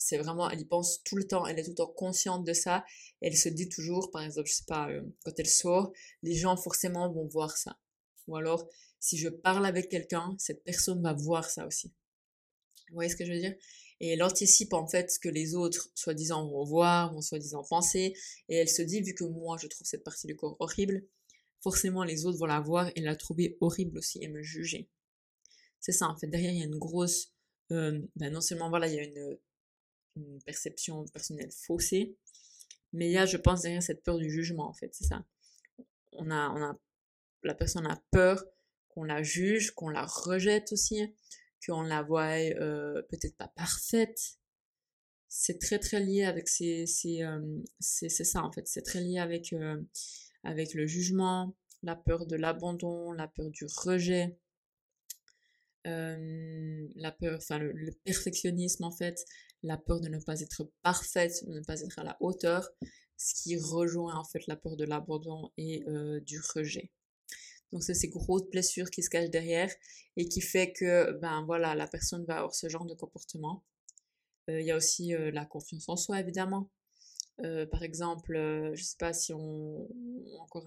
c'est 0.02 0.18
vraiment, 0.18 0.50
elle 0.50 0.60
y 0.60 0.64
pense 0.64 1.02
tout 1.04 1.16
le 1.16 1.26
temps, 1.26 1.46
elle 1.46 1.58
est 1.58 1.64
tout 1.64 1.70
le 1.70 1.76
temps 1.76 1.86
consciente 1.86 2.44
de 2.44 2.52
ça. 2.52 2.84
Elle 3.20 3.36
se 3.36 3.48
dit 3.48 3.68
toujours, 3.68 4.10
par 4.10 4.22
exemple, 4.22 4.48
je 4.48 4.54
sais 4.54 4.64
pas, 4.66 4.90
euh, 4.90 5.02
quand 5.24 5.32
elle 5.38 5.48
sort, 5.48 5.92
les 6.22 6.34
gens 6.34 6.56
forcément 6.56 7.10
vont 7.10 7.26
voir 7.26 7.56
ça. 7.56 7.78
Ou 8.26 8.36
alors, 8.36 8.68
si 8.98 9.16
je 9.16 9.28
parle 9.28 9.64
avec 9.64 9.88
quelqu'un, 9.88 10.34
cette 10.38 10.64
personne 10.64 11.02
va 11.02 11.12
voir 11.12 11.48
ça 11.48 11.66
aussi. 11.66 11.92
Vous 12.88 12.94
voyez 12.94 13.10
ce 13.10 13.16
que 13.16 13.24
je 13.24 13.32
veux 13.32 13.38
dire? 13.38 13.54
Et 14.02 14.08
elle 14.08 14.22
anticipe 14.22 14.74
en 14.74 14.86
fait 14.86 15.10
ce 15.10 15.18
que 15.18 15.30
les 15.30 15.54
autres, 15.54 15.90
soi-disant, 15.94 16.46
vont 16.46 16.64
voir, 16.64 17.14
vont 17.14 17.22
soi-disant 17.22 17.64
penser. 17.64 18.14
Et 18.50 18.56
elle 18.56 18.68
se 18.68 18.82
dit, 18.82 19.00
vu 19.00 19.14
que 19.14 19.24
moi, 19.24 19.56
je 19.56 19.68
trouve 19.68 19.86
cette 19.86 20.04
partie 20.04 20.26
du 20.26 20.36
corps 20.36 20.56
horrible, 20.58 21.06
forcément 21.62 22.04
les 22.04 22.26
autres 22.26 22.38
vont 22.38 22.46
la 22.46 22.60
voir 22.60 22.90
et 22.94 23.00
la 23.00 23.16
trouver 23.16 23.56
horrible 23.60 23.96
aussi 23.98 24.22
et 24.22 24.28
me 24.28 24.42
juger. 24.42 24.90
C'est 25.80 25.92
ça, 25.92 26.08
en 26.08 26.16
fait. 26.16 26.26
Derrière, 26.26 26.52
il 26.52 26.58
y 26.58 26.62
a 26.62 26.66
une 26.66 26.78
grosse... 26.78 27.32
Euh, 27.70 28.02
ben 28.16 28.30
non 28.30 28.42
seulement, 28.42 28.68
voilà, 28.68 28.86
il 28.86 28.94
y 28.94 28.98
a 28.98 29.04
une 29.04 29.38
une 30.16 30.42
perception 30.42 31.04
personnelle 31.06 31.50
faussée. 31.50 32.16
Mais 32.92 33.08
il 33.08 33.12
y 33.12 33.18
a, 33.18 33.26
je 33.26 33.36
pense, 33.36 33.62
derrière 33.62 33.82
cette 33.82 34.02
peur 34.02 34.18
du 34.18 34.30
jugement, 34.30 34.68
en 34.68 34.74
fait, 34.74 34.94
c'est 34.94 35.04
ça. 35.04 35.24
On 36.12 36.30
a, 36.30 36.50
on 36.50 36.62
a, 36.62 36.78
la 37.42 37.54
personne 37.54 37.86
a 37.86 38.02
peur 38.10 38.44
qu'on 38.88 39.04
la 39.04 39.22
juge, 39.22 39.70
qu'on 39.70 39.88
la 39.88 40.04
rejette 40.04 40.72
aussi, 40.72 41.02
qu'on 41.64 41.82
la 41.82 42.06
euh, 42.10 43.02
peut-être 43.08 43.36
pas 43.36 43.48
parfaite. 43.48 44.38
C'est 45.28 45.58
très 45.58 45.78
très 45.78 46.00
lié 46.00 46.24
avec 46.24 46.48
ces, 46.48 46.86
ces, 46.86 47.22
euh, 47.22 47.40
c'est, 47.80 48.08
ça 48.10 48.42
en 48.44 48.52
fait, 48.52 48.66
c'est 48.68 48.82
très 48.82 49.00
lié 49.00 49.18
avec, 49.18 49.52
euh, 49.52 49.80
avec 50.44 50.74
le 50.74 50.86
jugement, 50.86 51.56
la 51.82 51.96
peur 51.96 52.26
de 52.26 52.36
l'abandon, 52.36 53.12
la 53.12 53.28
peur 53.28 53.50
du 53.50 53.64
rejet, 53.64 54.36
la 55.84 57.12
peur, 57.12 57.38
enfin 57.38 57.58
le, 57.58 57.92
perfectionnisme 58.04 58.84
en 58.84 58.92
fait, 58.92 59.24
la 59.62 59.76
peur 59.76 60.00
de 60.00 60.08
ne 60.08 60.18
pas 60.18 60.40
être 60.40 60.70
parfaite, 60.82 61.32
de 61.46 61.58
ne 61.58 61.64
pas 61.64 61.80
être 61.80 61.98
à 61.98 62.04
la 62.04 62.16
hauteur, 62.20 62.68
ce 63.16 63.42
qui 63.42 63.56
rejoint 63.56 64.16
en 64.16 64.24
fait 64.24 64.46
la 64.46 64.56
peur 64.56 64.76
de 64.76 64.84
l'abandon 64.84 65.50
et 65.56 65.84
euh, 65.88 66.20
du 66.20 66.40
rejet. 66.54 66.90
Donc 67.72 67.82
c'est 67.82 67.94
ces 67.94 68.08
grosses 68.08 68.48
blessures 68.50 68.90
qui 68.90 69.02
se 69.02 69.10
cachent 69.10 69.30
derrière 69.30 69.70
et 70.16 70.28
qui 70.28 70.40
fait 70.40 70.72
que 70.72 71.12
ben 71.12 71.44
voilà 71.46 71.74
la 71.74 71.86
personne 71.86 72.24
va 72.24 72.38
avoir 72.38 72.54
ce 72.54 72.68
genre 72.68 72.84
de 72.84 72.94
comportement. 72.94 73.64
Euh, 74.50 74.60
il 74.60 74.66
y 74.66 74.70
a 74.70 74.76
aussi 74.76 75.14
euh, 75.14 75.30
la 75.30 75.46
confiance 75.46 75.88
en 75.88 75.96
soi 75.96 76.20
évidemment. 76.20 76.70
par 77.70 77.82
exemple, 77.82 78.34
je 78.74 78.82
sais 78.82 78.96
pas 78.98 79.12
si 79.12 79.32
on, 79.32 79.88
encore 80.40 80.66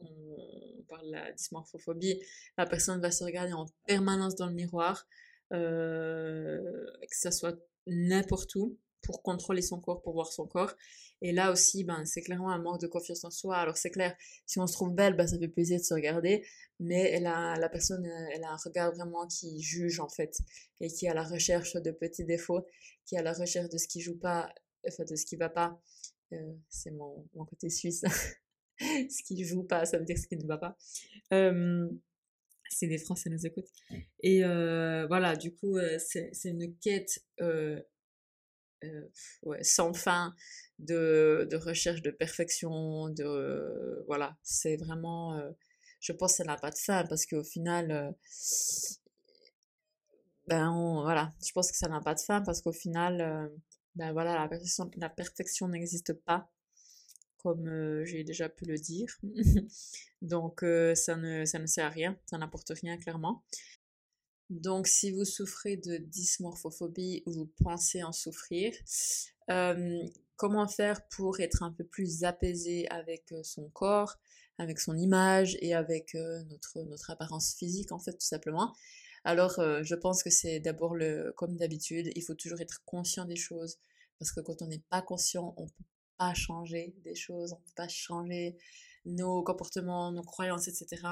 on 0.00 0.82
parle 0.88 1.06
de 1.06 1.12
la 1.12 1.32
dysmorphophobie, 1.32 2.20
la 2.58 2.66
personne 2.66 3.00
va 3.00 3.10
se 3.10 3.22
regarder 3.22 3.52
en 3.52 3.66
permanence 3.86 4.34
dans 4.34 4.46
le 4.46 4.54
miroir, 4.54 5.06
que 5.50 6.86
ça 7.10 7.30
soit 7.30 7.56
n'importe 7.86 8.54
où 8.56 8.76
pour 9.02 9.22
contrôler 9.22 9.62
son 9.62 9.80
corps, 9.80 10.02
pour 10.02 10.14
voir 10.14 10.32
son 10.32 10.46
corps. 10.46 10.74
Et 11.20 11.32
là 11.32 11.52
aussi, 11.52 11.84
ben, 11.84 12.04
c'est 12.04 12.22
clairement 12.22 12.50
un 12.50 12.58
manque 12.58 12.80
de 12.80 12.86
confiance 12.86 13.24
en 13.24 13.30
soi. 13.30 13.56
Alors 13.56 13.76
c'est 13.76 13.90
clair, 13.90 14.16
si 14.46 14.58
on 14.58 14.66
se 14.66 14.72
trouve 14.72 14.92
belle, 14.94 15.14
ben, 15.14 15.26
ça 15.26 15.38
fait 15.38 15.48
plaisir 15.48 15.78
de 15.78 15.84
se 15.84 15.94
regarder, 15.94 16.44
mais 16.80 17.10
elle 17.10 17.26
a, 17.26 17.56
la 17.56 17.68
personne, 17.68 18.04
elle 18.32 18.44
a 18.44 18.50
un 18.50 18.56
regard 18.56 18.92
vraiment 18.94 19.26
qui 19.26 19.60
juge 19.60 20.00
en 20.00 20.08
fait, 20.08 20.38
et 20.80 20.88
qui 20.88 21.06
est 21.06 21.08
à 21.08 21.14
la 21.14 21.24
recherche 21.24 21.74
de 21.74 21.90
petits 21.90 22.24
défauts, 22.24 22.66
qui 23.06 23.14
est 23.14 23.18
à 23.18 23.22
la 23.22 23.32
recherche 23.32 23.68
de 23.68 23.78
ce 23.78 23.86
qui 23.86 24.00
joue 24.00 24.18
pas, 24.18 24.52
enfin 24.88 25.04
de 25.04 25.16
ce 25.16 25.26
qui 25.26 25.36
va 25.36 25.48
pas. 25.48 25.80
Euh, 26.32 26.52
c'est 26.68 26.90
mon, 26.90 27.28
mon 27.34 27.44
côté 27.44 27.68
suisse. 27.70 28.02
ce 28.80 29.22
qui 29.22 29.44
joue 29.44 29.64
pas, 29.64 29.84
ça 29.84 29.98
veut 29.98 30.04
dire 30.04 30.18
ce 30.18 30.26
qui 30.26 30.36
ne 30.36 30.46
va 30.46 30.58
pas. 30.58 30.76
Euh, 31.32 31.88
c'est 32.68 32.86
des 32.86 32.98
Français 32.98 33.30
nous 33.30 33.46
écoutent. 33.46 33.70
Et 34.22 34.44
euh, 34.44 35.06
voilà, 35.06 35.36
du 35.36 35.54
coup, 35.54 35.76
euh, 35.76 35.98
c'est 35.98 36.32
une 36.44 36.74
quête 36.78 37.24
euh, 38.84 39.08
ouais, 39.42 39.62
sans 39.62 39.92
fin 39.92 40.34
de, 40.78 41.46
de, 41.50 41.56
recherche 41.56 42.02
de 42.02 42.10
perfection. 42.10 43.08
De, 43.10 44.02
voilà, 44.06 44.36
c'est 44.42 44.76
vraiment. 44.76 45.40
je 46.00 46.12
pense 46.12 46.32
que 46.32 46.36
ça 46.38 46.44
n'a 46.44 46.56
pas 46.56 46.70
de 46.70 46.78
fin 46.78 47.04
parce 47.06 47.26
qu'au 47.26 47.44
final. 47.44 48.14
ben 50.46 50.72
voilà, 51.02 51.32
je 51.44 51.52
pense 51.52 51.70
que 51.70 51.76
ça 51.78 51.88
n'a 51.88 52.00
pas 52.00 52.14
de 52.14 52.20
fin 52.20 52.42
parce 52.42 52.60
qu'au 52.62 52.72
final, 52.72 53.50
ben 53.94 54.12
voilà, 54.12 54.34
la 54.34 54.48
perfection, 54.48 54.90
la 54.96 55.10
perfection 55.10 55.68
n'existe 55.68 56.12
pas 56.12 56.50
comme 57.38 58.04
j'ai 58.04 58.22
déjà 58.24 58.48
pu 58.48 58.64
le 58.66 58.78
dire. 58.78 59.08
Donc 60.22 60.64
ça, 60.94 61.16
ne, 61.16 61.44
ça 61.44 61.58
ne 61.58 61.66
sert 61.66 61.86
à 61.86 61.90
rien, 61.90 62.16
ça 62.26 62.38
n'apporte 62.38 62.70
rien 62.70 62.96
clairement. 62.98 63.42
Donc 64.60 64.86
si 64.86 65.10
vous 65.10 65.24
souffrez 65.24 65.78
de 65.78 65.96
dysmorphophobie 65.96 67.22
ou 67.24 67.32
vous 67.32 67.50
pensez 67.64 68.02
en 68.02 68.12
souffrir, 68.12 68.74
comment 70.36 70.68
faire 70.68 71.08
pour 71.08 71.40
être 71.40 71.62
un 71.62 71.72
peu 71.72 71.84
plus 71.84 72.24
apaisé 72.24 72.86
avec 72.90 73.32
son 73.44 73.70
corps, 73.70 74.18
avec 74.58 74.78
son 74.78 74.94
image 74.94 75.56
et 75.62 75.74
avec 75.74 76.14
notre, 76.14 76.82
notre 76.82 77.10
apparence 77.10 77.54
physique 77.54 77.92
en 77.92 77.98
fait 77.98 78.12
tout 78.12 78.26
simplement? 78.26 78.74
Alors 79.24 79.54
je 79.82 79.94
pense 79.94 80.22
que 80.22 80.28
c'est 80.28 80.60
d'abord 80.60 80.94
le 80.94 81.32
comme 81.34 81.56
d'habitude 81.56 82.10
il 82.14 82.22
faut 82.22 82.34
toujours 82.34 82.60
être 82.60 82.82
conscient 82.84 83.24
des 83.24 83.36
choses. 83.36 83.78
Parce 84.18 84.32
que 84.32 84.40
quand 84.40 84.60
on 84.60 84.66
n'est 84.66 84.82
pas 84.90 85.00
conscient 85.00 85.54
on 85.56 85.66
peut 85.66 85.84
pas 86.18 86.34
changer 86.34 86.94
des 87.04 87.14
choses, 87.14 87.54
on 87.54 87.56
peut 87.56 87.72
pas 87.74 87.88
changer 87.88 88.58
nos 89.06 89.42
comportements, 89.42 90.12
nos 90.12 90.22
croyances, 90.22 90.68
etc. 90.68 91.02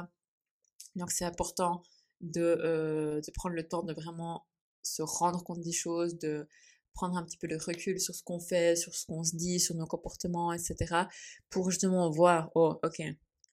Donc 0.94 1.10
c'est 1.10 1.24
important 1.24 1.82
de, 2.20 2.42
euh, 2.42 3.20
de 3.20 3.30
prendre 3.32 3.54
le 3.54 3.66
temps 3.66 3.82
de 3.82 3.92
vraiment 3.92 4.46
se 4.82 5.02
rendre 5.02 5.42
compte 5.42 5.60
des 5.60 5.72
choses, 5.72 6.18
de 6.18 6.46
prendre 6.94 7.16
un 7.16 7.24
petit 7.24 7.36
peu 7.36 7.46
le 7.46 7.56
recul 7.56 8.00
sur 8.00 8.14
ce 8.14 8.22
qu'on 8.22 8.40
fait, 8.40 8.76
sur 8.76 8.94
ce 8.94 9.06
qu'on 9.06 9.24
se 9.24 9.36
dit, 9.36 9.60
sur 9.60 9.74
nos 9.74 9.86
comportements, 9.86 10.52
etc. 10.52 11.04
pour 11.48 11.70
justement 11.70 12.10
voir, 12.10 12.50
oh 12.54 12.78
ok, 12.82 13.02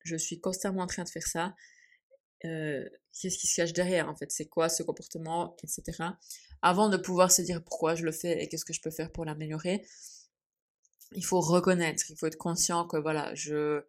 je 0.04 0.16
suis 0.16 0.40
constamment 0.40 0.84
en 0.84 0.88
train 0.88 1.04
de 1.04 1.10
faire 1.10 1.28
ça. 1.28 1.54
Euh, 2.46 2.88
qu'est-ce 3.20 3.38
qui 3.38 3.48
se 3.48 3.56
cache 3.56 3.74
derrière 3.74 4.10
en 4.10 4.16
fait? 4.16 4.32
C'est 4.32 4.48
quoi 4.48 4.70
ce 4.70 4.84
comportement, 4.84 5.56
etc. 5.64 6.04
Avant 6.62 6.90
de 6.90 6.98
pouvoir 6.98 7.32
se 7.32 7.42
dire 7.42 7.64
pourquoi 7.64 7.96
je 7.96 8.04
le 8.04 8.12
fais 8.12 8.42
et 8.42 8.48
qu'est-ce 8.48 8.66
que 8.66 8.74
je 8.74 8.82
peux 8.82 8.92
faire 8.92 9.12
pour 9.12 9.26
l'améliorer, 9.26 9.86
il 11.14 11.26
faut 11.26 11.40
reconnaître, 11.40 12.04
il 12.10 12.18
faut 12.18 12.28
être 12.28 12.38
conscient 12.38 12.86
que 12.86 12.98
voilà, 12.98 13.34
je, 13.34 13.82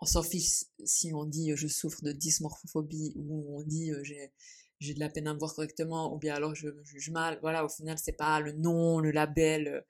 on 0.00 0.06
s'en 0.06 0.22
fiche 0.22 0.64
si 0.84 1.12
on 1.14 1.24
dit 1.24 1.52
je 1.54 1.68
souffre 1.68 2.02
de 2.02 2.12
dysmorphophobie 2.12 3.12
ou 3.16 3.58
on 3.58 3.62
dit 3.62 3.92
j'ai 4.02 4.32
j'ai 4.80 4.94
de 4.94 5.00
la 5.00 5.10
peine 5.10 5.28
à 5.28 5.34
me 5.34 5.38
voir 5.38 5.54
correctement 5.54 6.14
ou 6.14 6.18
bien 6.18 6.34
alors 6.34 6.54
je 6.54 6.68
me 6.68 6.82
juge 6.84 7.10
mal. 7.10 7.38
Voilà, 7.42 7.64
au 7.64 7.68
final 7.68 7.98
c'est 7.98 8.12
pas 8.12 8.40
le 8.40 8.52
nom, 8.52 9.00
le 9.00 9.10
label, 9.10 9.84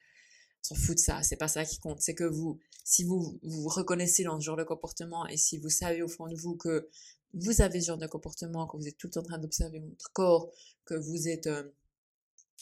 on 0.64 0.68
s'en 0.68 0.74
fout 0.74 0.96
de 0.96 1.00
ça, 1.00 1.22
c'est 1.22 1.36
pas 1.36 1.48
ça 1.48 1.64
qui 1.64 1.78
compte. 1.78 2.00
C'est 2.00 2.14
que 2.14 2.24
vous, 2.24 2.58
si 2.84 3.04
vous 3.04 3.38
vous 3.42 3.68
reconnaissez 3.68 4.24
dans 4.24 4.40
ce 4.40 4.44
genre 4.44 4.56
de 4.56 4.64
comportement 4.64 5.26
et 5.28 5.36
si 5.36 5.58
vous 5.58 5.70
savez 5.70 6.02
au 6.02 6.08
fond 6.08 6.26
de 6.26 6.34
vous 6.36 6.56
que 6.56 6.88
vous 7.34 7.62
avez 7.62 7.80
ce 7.80 7.86
genre 7.86 7.98
de 7.98 8.08
comportement, 8.08 8.66
que 8.66 8.76
vous 8.76 8.88
êtes 8.88 8.98
tout 8.98 9.06
le 9.06 9.12
temps 9.12 9.20
en 9.20 9.24
train 9.24 9.38
d'observer 9.38 9.78
votre 9.78 10.12
corps, 10.12 10.50
que 10.84 10.94
vous 10.94 11.28
êtes 11.28 11.48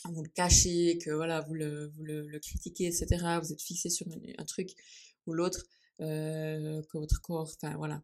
vous 0.06 0.22
le 0.22 0.28
cachez, 0.28 0.98
que 0.98 1.10
voilà, 1.10 1.40
vous 1.40 1.54
le, 1.54 1.88
vous 1.88 2.04
le, 2.04 2.38
critiquez, 2.38 2.86
etc. 2.86 3.38
Vous 3.42 3.52
êtes 3.52 3.62
fixé 3.62 3.90
sur 3.90 4.06
un, 4.38 4.44
truc 4.44 4.74
ou 5.26 5.34
l'autre, 5.34 5.64
euh, 6.00 6.82
que 6.90 6.98
votre 6.98 7.20
corps, 7.20 7.50
enfin 7.62 7.76
voilà, 7.76 8.02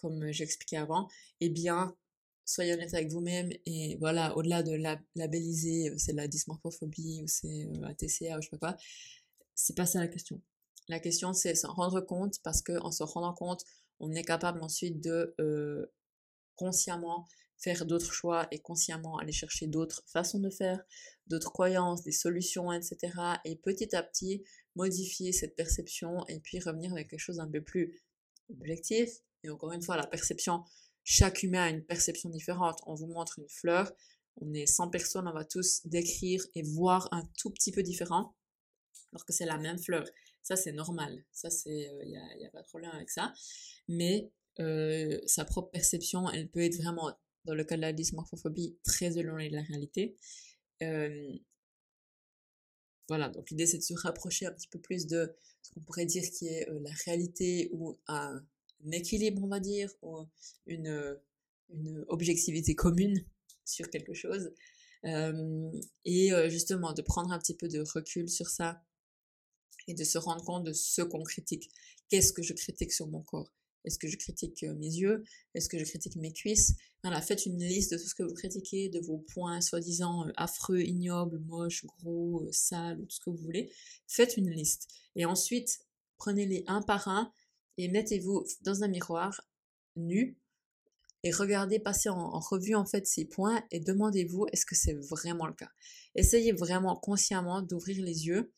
comme 0.00 0.30
j'expliquais 0.32 0.76
avant, 0.76 1.08
eh 1.40 1.48
bien, 1.48 1.96
soyez 2.44 2.74
honnête 2.74 2.94
avec 2.94 3.10
vous-même 3.10 3.50
et 3.66 3.96
voilà, 3.96 4.36
au-delà 4.36 4.62
de 4.62 4.72
la, 4.72 5.00
labelliser, 5.14 5.90
euh, 5.90 5.94
c'est 5.98 6.12
la 6.12 6.28
dysmorphophobie 6.28 7.22
ou 7.22 7.26
c'est 7.26 7.66
euh, 7.66 7.80
la 7.80 7.94
TCA 7.94 8.38
ou 8.38 8.42
je 8.42 8.48
sais 8.48 8.58
pas 8.58 8.72
quoi, 8.72 8.76
c'est 9.54 9.76
pas 9.76 9.86
ça 9.86 10.00
la 10.00 10.08
question. 10.08 10.40
La 10.88 11.00
question, 11.00 11.32
c'est 11.32 11.54
s'en 11.54 11.72
rendre 11.72 12.00
compte 12.00 12.40
parce 12.42 12.60
qu'en 12.60 12.90
se 12.90 13.02
rendant 13.02 13.32
compte, 13.32 13.64
on 14.00 14.12
est 14.12 14.24
capable 14.24 14.62
ensuite 14.62 15.00
de 15.00 15.34
euh, 15.40 15.86
consciemment 16.56 17.26
faire 17.64 17.86
d'autres 17.86 18.12
choix 18.12 18.46
et 18.50 18.58
consciemment 18.58 19.18
aller 19.18 19.32
chercher 19.32 19.66
d'autres 19.66 20.02
façons 20.06 20.38
de 20.38 20.50
faire, 20.50 20.84
d'autres 21.26 21.50
croyances, 21.50 22.02
des 22.02 22.12
solutions, 22.12 22.70
etc. 22.72 23.12
Et 23.44 23.56
petit 23.56 23.96
à 23.96 24.02
petit 24.02 24.44
modifier 24.76 25.32
cette 25.32 25.56
perception 25.56 26.26
et 26.28 26.40
puis 26.40 26.58
revenir 26.60 26.92
avec 26.92 27.08
quelque 27.08 27.20
chose 27.20 27.36
d'un 27.36 27.50
peu 27.50 27.62
plus 27.62 27.98
objectif. 28.50 29.08
Et 29.42 29.50
encore 29.50 29.72
une 29.72 29.82
fois, 29.82 29.96
la 29.96 30.06
perception, 30.06 30.62
chaque 31.04 31.42
humain 31.42 31.64
a 31.64 31.70
une 31.70 31.84
perception 31.84 32.28
différente. 32.28 32.78
On 32.86 32.94
vous 32.94 33.06
montre 33.06 33.38
une 33.38 33.48
fleur, 33.48 33.90
on 34.36 34.52
est 34.52 34.66
100 34.66 34.90
personnes, 34.90 35.26
on 35.26 35.32
va 35.32 35.44
tous 35.44 35.86
décrire 35.86 36.44
et 36.54 36.62
voir 36.62 37.08
un 37.12 37.24
tout 37.38 37.50
petit 37.50 37.72
peu 37.72 37.82
différent, 37.82 38.34
alors 39.12 39.24
que 39.24 39.32
c'est 39.32 39.46
la 39.46 39.58
même 39.58 39.78
fleur. 39.78 40.04
Ça, 40.42 40.56
c'est 40.56 40.72
normal. 40.72 41.24
Ça, 41.32 41.48
c'est, 41.48 41.70
il 41.70 41.88
euh, 41.88 42.04
n'y 42.04 42.44
a, 42.44 42.48
a, 42.48 42.50
pas 42.50 42.60
de 42.60 42.66
problème 42.66 42.90
avec 42.90 43.08
ça. 43.08 43.32
Mais 43.88 44.30
euh, 44.60 45.18
sa 45.26 45.44
propre 45.44 45.70
perception, 45.70 46.28
elle 46.30 46.48
peut 46.48 46.60
être 46.60 46.76
vraiment 46.76 47.12
dans 47.44 47.54
le 47.54 47.64
cas 47.64 47.76
de 47.76 47.82
la 47.82 47.92
dysmorphophobie, 47.92 48.76
très 48.84 49.18
éloigné 49.18 49.50
de 49.50 49.56
la 49.56 49.62
réalité. 49.62 50.16
Euh, 50.82 51.32
voilà, 53.08 53.28
donc 53.28 53.50
l'idée 53.50 53.66
c'est 53.66 53.78
de 53.78 53.82
se 53.82 53.94
rapprocher 53.94 54.46
un 54.46 54.52
petit 54.52 54.68
peu 54.68 54.78
plus 54.78 55.06
de 55.06 55.34
ce 55.62 55.70
qu'on 55.72 55.80
pourrait 55.80 56.06
dire 56.06 56.22
qui 56.30 56.46
est 56.46 56.68
euh, 56.70 56.80
la 56.80 56.92
réalité 57.04 57.70
ou 57.72 57.98
un, 58.06 58.42
équilibre, 58.92 59.42
on 59.42 59.48
va 59.48 59.60
dire, 59.60 59.90
ou 60.02 60.26
une, 60.66 61.18
une 61.70 62.04
objectivité 62.08 62.74
commune 62.74 63.24
sur 63.64 63.88
quelque 63.88 64.12
chose. 64.12 64.52
Euh, 65.04 65.70
et 66.04 66.30
justement, 66.50 66.92
de 66.92 67.00
prendre 67.00 67.32
un 67.32 67.38
petit 67.38 67.56
peu 67.56 67.68
de 67.68 67.80
recul 67.80 68.28
sur 68.28 68.48
ça 68.48 68.82
et 69.86 69.94
de 69.94 70.04
se 70.04 70.18
rendre 70.18 70.44
compte 70.44 70.64
de 70.64 70.72
ce 70.72 71.02
qu'on 71.02 71.22
critique. 71.22 71.70
Qu'est-ce 72.10 72.32
que 72.32 72.42
je 72.42 72.52
critique 72.52 72.92
sur 72.92 73.06
mon 73.06 73.22
corps? 73.22 73.50
Est-ce 73.84 73.98
que 73.98 74.08
je 74.08 74.16
critique 74.16 74.62
mes 74.62 74.86
yeux? 74.86 75.24
Est-ce 75.54 75.68
que 75.68 75.78
je 75.78 75.84
critique 75.84 76.16
mes 76.16 76.32
cuisses? 76.32 76.74
Voilà, 77.02 77.20
faites 77.20 77.46
une 77.46 77.58
liste 77.58 77.92
de 77.92 77.98
tout 77.98 78.08
ce 78.08 78.14
que 78.14 78.22
vous 78.22 78.34
critiquez, 78.34 78.88
de 78.88 79.00
vos 79.00 79.18
points 79.18 79.60
soi-disant 79.60 80.26
affreux, 80.36 80.80
ignobles, 80.80 81.38
moches, 81.40 81.84
gros, 81.84 82.46
sales, 82.50 83.00
ou 83.00 83.04
tout 83.04 83.16
ce 83.16 83.20
que 83.20 83.30
vous 83.30 83.36
voulez. 83.36 83.70
Faites 84.06 84.36
une 84.36 84.50
liste. 84.50 84.88
Et 85.16 85.24
ensuite, 85.24 85.80
prenez-les 86.16 86.64
un 86.66 86.82
par 86.82 87.08
un 87.08 87.32
et 87.76 87.88
mettez-vous 87.88 88.46
dans 88.62 88.82
un 88.84 88.88
miroir 88.88 89.40
nu 89.96 90.38
et 91.22 91.30
regardez 91.30 91.78
passer 91.78 92.10
en, 92.10 92.38
revue 92.38 92.74
en 92.74 92.84
fait 92.84 93.06
ces 93.06 93.24
points 93.24 93.62
et 93.70 93.80
demandez-vous 93.80 94.46
est-ce 94.52 94.66
que 94.66 94.74
c'est 94.74 94.94
vraiment 95.08 95.46
le 95.46 95.54
cas? 95.54 95.70
Essayez 96.14 96.52
vraiment 96.52 96.96
consciemment 96.96 97.62
d'ouvrir 97.62 98.04
les 98.04 98.26
yeux 98.26 98.52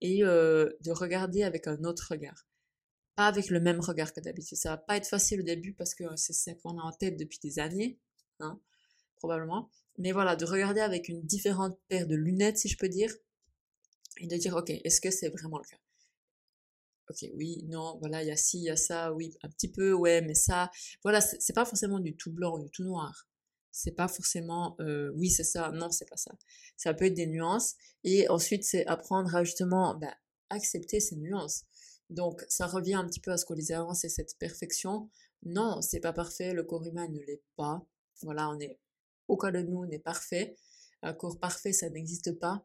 et 0.00 0.20
de 0.20 0.90
regarder 0.90 1.42
avec 1.42 1.66
un 1.66 1.84
autre 1.84 2.08
regard. 2.10 2.46
Pas 3.16 3.26
avec 3.26 3.50
le 3.50 3.60
même 3.60 3.80
regard 3.80 4.12
que 4.12 4.20
d'habitude. 4.20 4.58
Ça 4.58 4.70
va 4.70 4.76
pas 4.76 4.96
être 4.96 5.08
facile 5.08 5.40
au 5.40 5.42
début 5.42 5.72
parce 5.72 5.94
que 5.94 6.04
c'est 6.16 6.32
ça 6.32 6.54
qu'on 6.54 6.78
a 6.78 6.82
en 6.82 6.92
tête 6.92 7.16
depuis 7.16 7.38
des 7.42 7.58
années, 7.58 7.98
hein, 8.40 8.60
probablement. 9.16 9.70
Mais 9.98 10.12
voilà, 10.12 10.36
de 10.36 10.44
regarder 10.44 10.80
avec 10.80 11.08
une 11.08 11.22
différente 11.22 11.78
paire 11.88 12.06
de 12.06 12.14
lunettes, 12.14 12.58
si 12.58 12.68
je 12.68 12.76
peux 12.76 12.88
dire, 12.88 13.12
et 14.18 14.26
de 14.26 14.36
dire, 14.36 14.54
ok, 14.54 14.70
est-ce 14.70 15.00
que 15.00 15.10
c'est 15.10 15.30
vraiment 15.30 15.58
le 15.58 15.64
cas? 15.64 15.78
Ok, 17.08 17.30
oui, 17.34 17.64
non, 17.68 17.98
voilà, 18.00 18.22
il 18.22 18.28
y 18.28 18.30
a 18.32 18.36
ci, 18.36 18.58
il 18.58 18.64
y 18.64 18.70
a 18.70 18.76
ça, 18.76 19.12
oui, 19.12 19.32
un 19.42 19.48
petit 19.48 19.70
peu, 19.70 19.92
ouais, 19.92 20.22
mais 20.22 20.34
ça, 20.34 20.70
voilà, 21.02 21.20
c'est 21.20 21.52
pas 21.54 21.64
forcément 21.64 22.00
du 22.00 22.16
tout 22.16 22.32
blanc 22.32 22.58
ou 22.58 22.64
du 22.64 22.70
tout 22.70 22.84
noir 22.84 23.26
c'est 23.76 23.92
pas 23.92 24.08
forcément 24.08 24.74
euh, 24.80 25.12
oui 25.16 25.28
c'est 25.28 25.44
ça 25.44 25.70
non 25.70 25.90
c'est 25.90 26.08
pas 26.08 26.16
ça 26.16 26.32
ça 26.78 26.94
peut 26.94 27.04
être 27.04 27.14
des 27.14 27.26
nuances 27.26 27.74
et 28.04 28.26
ensuite 28.30 28.64
c'est 28.64 28.86
apprendre 28.86 29.36
à 29.36 29.44
justement 29.44 29.94
bah, 29.96 30.14
accepter 30.48 30.98
ces 30.98 31.16
nuances 31.16 31.64
donc 32.10 32.44
ça 32.48 32.66
revient 32.66 32.94
un 32.94 33.06
petit 33.06 33.20
peu 33.20 33.32
à 33.32 33.36
ce 33.36 33.44
qu'on 33.44 33.54
disait 33.54 33.74
avant 33.74 33.94
c'est 33.94 34.08
cette 34.08 34.36
perfection 34.38 35.10
non 35.44 35.82
c'est 35.82 36.00
pas 36.00 36.12
parfait 36.12 36.52
le 36.52 36.62
corps 36.62 36.86
humain 36.86 37.08
ne 37.08 37.20
l'est 37.20 37.42
pas 37.56 37.84
voilà 38.22 38.48
on 38.50 38.58
est 38.60 38.78
aucun 39.28 39.50
de 39.50 39.60
nous 39.60 39.86
n'est 39.86 39.98
parfait 39.98 40.56
un 41.02 41.12
corps 41.12 41.38
parfait 41.38 41.72
ça 41.72 41.90
n'existe 41.90 42.38
pas 42.38 42.64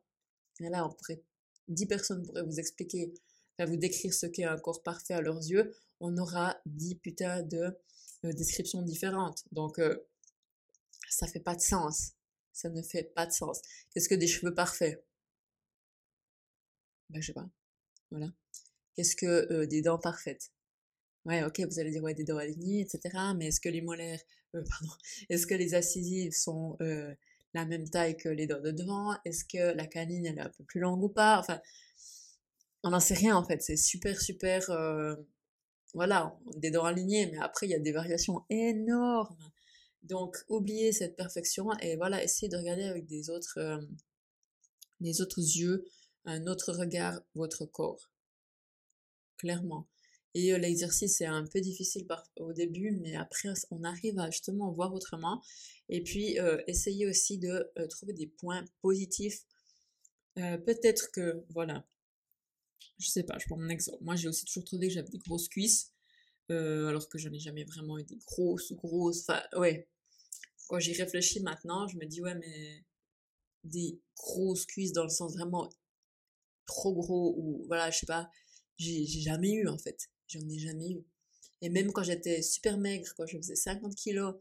et 0.60 0.70
là 0.70 0.86
on 0.86 0.94
pourrait 0.94 1.24
dix 1.68 1.86
personnes 1.86 2.26
pourraient 2.26 2.44
vous 2.44 2.60
expliquer 2.60 3.14
enfin, 3.58 3.70
vous 3.70 3.78
décrire 3.78 4.14
ce 4.14 4.28
qu'est 4.28 4.46
un 4.46 4.58
corps 4.58 4.84
parfait 4.84 5.16
à 5.16 5.22
leurs 5.22 5.40
yeux 5.40 5.74
on 6.00 6.18
aura 6.18 6.60
dix 6.66 6.96
putains 6.96 7.42
de 7.44 7.78
euh, 8.26 8.34
descriptions 8.34 8.84
différentes 8.84 9.44
donc 9.52 9.80
euh, 9.80 10.08
ça 11.12 11.28
fait 11.28 11.40
pas 11.40 11.56
de 11.56 11.62
sens. 11.62 12.14
Ça 12.54 12.70
ne 12.70 12.82
fait 12.82 13.04
pas 13.04 13.26
de 13.26 13.32
sens. 13.32 13.62
Qu'est-ce 13.92 14.10
que 14.10 14.16
des 14.16 14.28
cheveux 14.28 14.54
parfaits? 14.54 15.06
Ben, 17.10 17.22
je 17.22 17.28
sais 17.28 17.34
pas. 17.34 17.50
Voilà. 18.10 18.32
Qu'est-ce 18.96 19.16
que 19.16 19.52
euh, 19.52 19.66
des 19.68 19.82
dents 19.82 19.98
parfaites? 19.98 20.52
Ouais, 21.26 21.44
ok, 21.44 21.62
vous 21.62 21.80
allez 21.80 21.92
dire, 21.92 22.04
ouais, 22.04 22.14
des 22.14 22.24
dents 22.24 22.38
alignées, 22.38 22.82
etc. 22.82 23.34
Mais 23.38 23.48
est-ce 23.48 23.62
que 23.62 23.70
les 23.70 23.82
molaires, 23.82 24.20
euh, 24.56 24.64
pardon, 24.68 24.94
est-ce 25.30 25.48
que 25.48 25.54
les 25.54 25.76
incisives 25.76 26.34
sont 26.34 26.78
la 27.54 27.66
même 27.66 27.90
taille 27.90 28.18
que 28.18 28.30
les 28.30 28.48
dents 28.48 28.62
de 28.62 28.72
devant? 28.72 29.16
Est-ce 29.26 29.46
que 29.46 29.76
la 29.76 29.88
canine, 29.88 30.26
elle 30.26 30.38
est 30.38 30.42
un 30.42 30.50
peu 30.50 30.64
plus 30.64 30.80
longue 30.80 31.04
ou 31.04 31.10
pas? 31.10 31.40
Enfin, 31.40 31.62
on 32.84 32.90
n'en 32.92 33.00
sait 33.00 33.14
rien, 33.14 33.36
en 33.36 33.46
fait. 33.46 33.62
C'est 33.62 33.78
super, 33.78 34.20
super... 34.20 34.66
voilà, 35.94 36.38
des 36.56 36.72
dents 36.72 36.86
alignées, 36.86 37.28
mais 37.32 37.40
après, 37.40 37.68
il 37.68 37.72
y 37.72 37.76
a 37.76 37.80
des 37.80 37.92
variations 37.92 38.44
énormes. 38.50 39.52
Donc, 40.04 40.38
oubliez 40.50 40.92
cette 40.92 41.16
perfection 41.16 41.72
et 41.80 41.96
voilà, 41.96 42.24
essayez 42.24 42.50
de 42.50 42.58
regarder 42.58 42.84
avec 42.84 43.06
des 43.06 43.30
autres, 43.30 43.60
des 45.00 45.22
autres 45.22 45.40
yeux, 45.40 45.86
un 46.26 46.48
autre 46.48 46.74
regard, 46.74 47.20
votre 47.36 47.66
corps. 47.66 48.11
Clairement. 49.42 49.88
Et 50.36 50.54
euh, 50.54 50.60
l'exercice 50.60 51.20
est 51.20 51.26
un 51.26 51.48
peu 51.48 51.62
difficile 51.62 52.06
au 52.38 52.54
début, 52.54 52.92
mais 52.92 53.16
après, 53.16 53.50
on 53.72 53.84
arrive 53.84 54.20
à 54.20 54.30
justement 54.30 54.72
voir 54.72 54.94
autrement. 54.94 55.42
Et 55.90 56.04
puis, 56.04 56.40
euh, 56.40 56.62
essayez 56.68 57.08
aussi 57.08 57.40
de 57.40 57.72
trouver 57.90 58.14
des 58.14 58.28
points 58.28 58.64
positifs. 58.84 59.40
Peut-être 60.36 61.12
que, 61.12 61.44
voilà, 61.50 61.84
je 63.00 63.10
sais 63.10 63.24
pas, 63.24 63.40
je 63.40 63.46
prends 63.48 63.58
mon 63.58 63.68
exemple. 63.68 63.98
Moi, 64.02 64.16
j'ai 64.16 64.28
aussi 64.28 64.46
toujours 64.46 64.64
trouvé 64.64 64.90
que 64.90 64.94
j'avais 64.94 65.10
des 65.10 65.18
grosses 65.18 65.50
cuisses. 65.50 65.92
alors 66.50 67.10
que 67.10 67.18
je 67.18 67.28
n'ai 67.28 67.40
jamais 67.40 67.64
vraiment 67.64 67.98
eu 67.98 68.04
des 68.04 68.20
grosses, 68.28 68.74
grosses, 68.74 69.22
enfin, 69.28 69.42
ouais, 69.58 69.88
quand 70.68 70.80
j'y 70.80 70.94
réfléchis 70.94 71.42
maintenant, 71.42 71.88
je 71.88 71.98
me 71.98 72.06
dis, 72.06 72.22
ouais, 72.22 72.36
mais 72.36 72.86
des 73.64 74.00
grosses 74.16 74.68
cuisses 74.68 74.94
dans 74.94 75.04
le 75.04 75.10
sens 75.10 75.34
vraiment 75.34 75.68
trop 76.66 76.94
gros 76.94 77.34
ou 77.38 77.64
voilà, 77.68 77.90
je 77.90 78.00
sais 78.00 78.06
pas, 78.06 78.30
j'ai 78.82 79.06
jamais 79.06 79.52
eu 79.52 79.68
en 79.68 79.78
fait. 79.78 80.10
J'en 80.28 80.48
ai 80.50 80.60
jamais 80.60 80.92
eu. 80.92 81.06
Et 81.62 81.70
même 81.70 81.92
quand 81.92 82.04
j'étais 82.04 82.42
super 82.42 82.78
maigre, 82.78 83.14
quand 83.16 83.26
je 83.28 83.38
faisais 83.38 83.56
50 83.56 83.96
kilos 83.96 84.36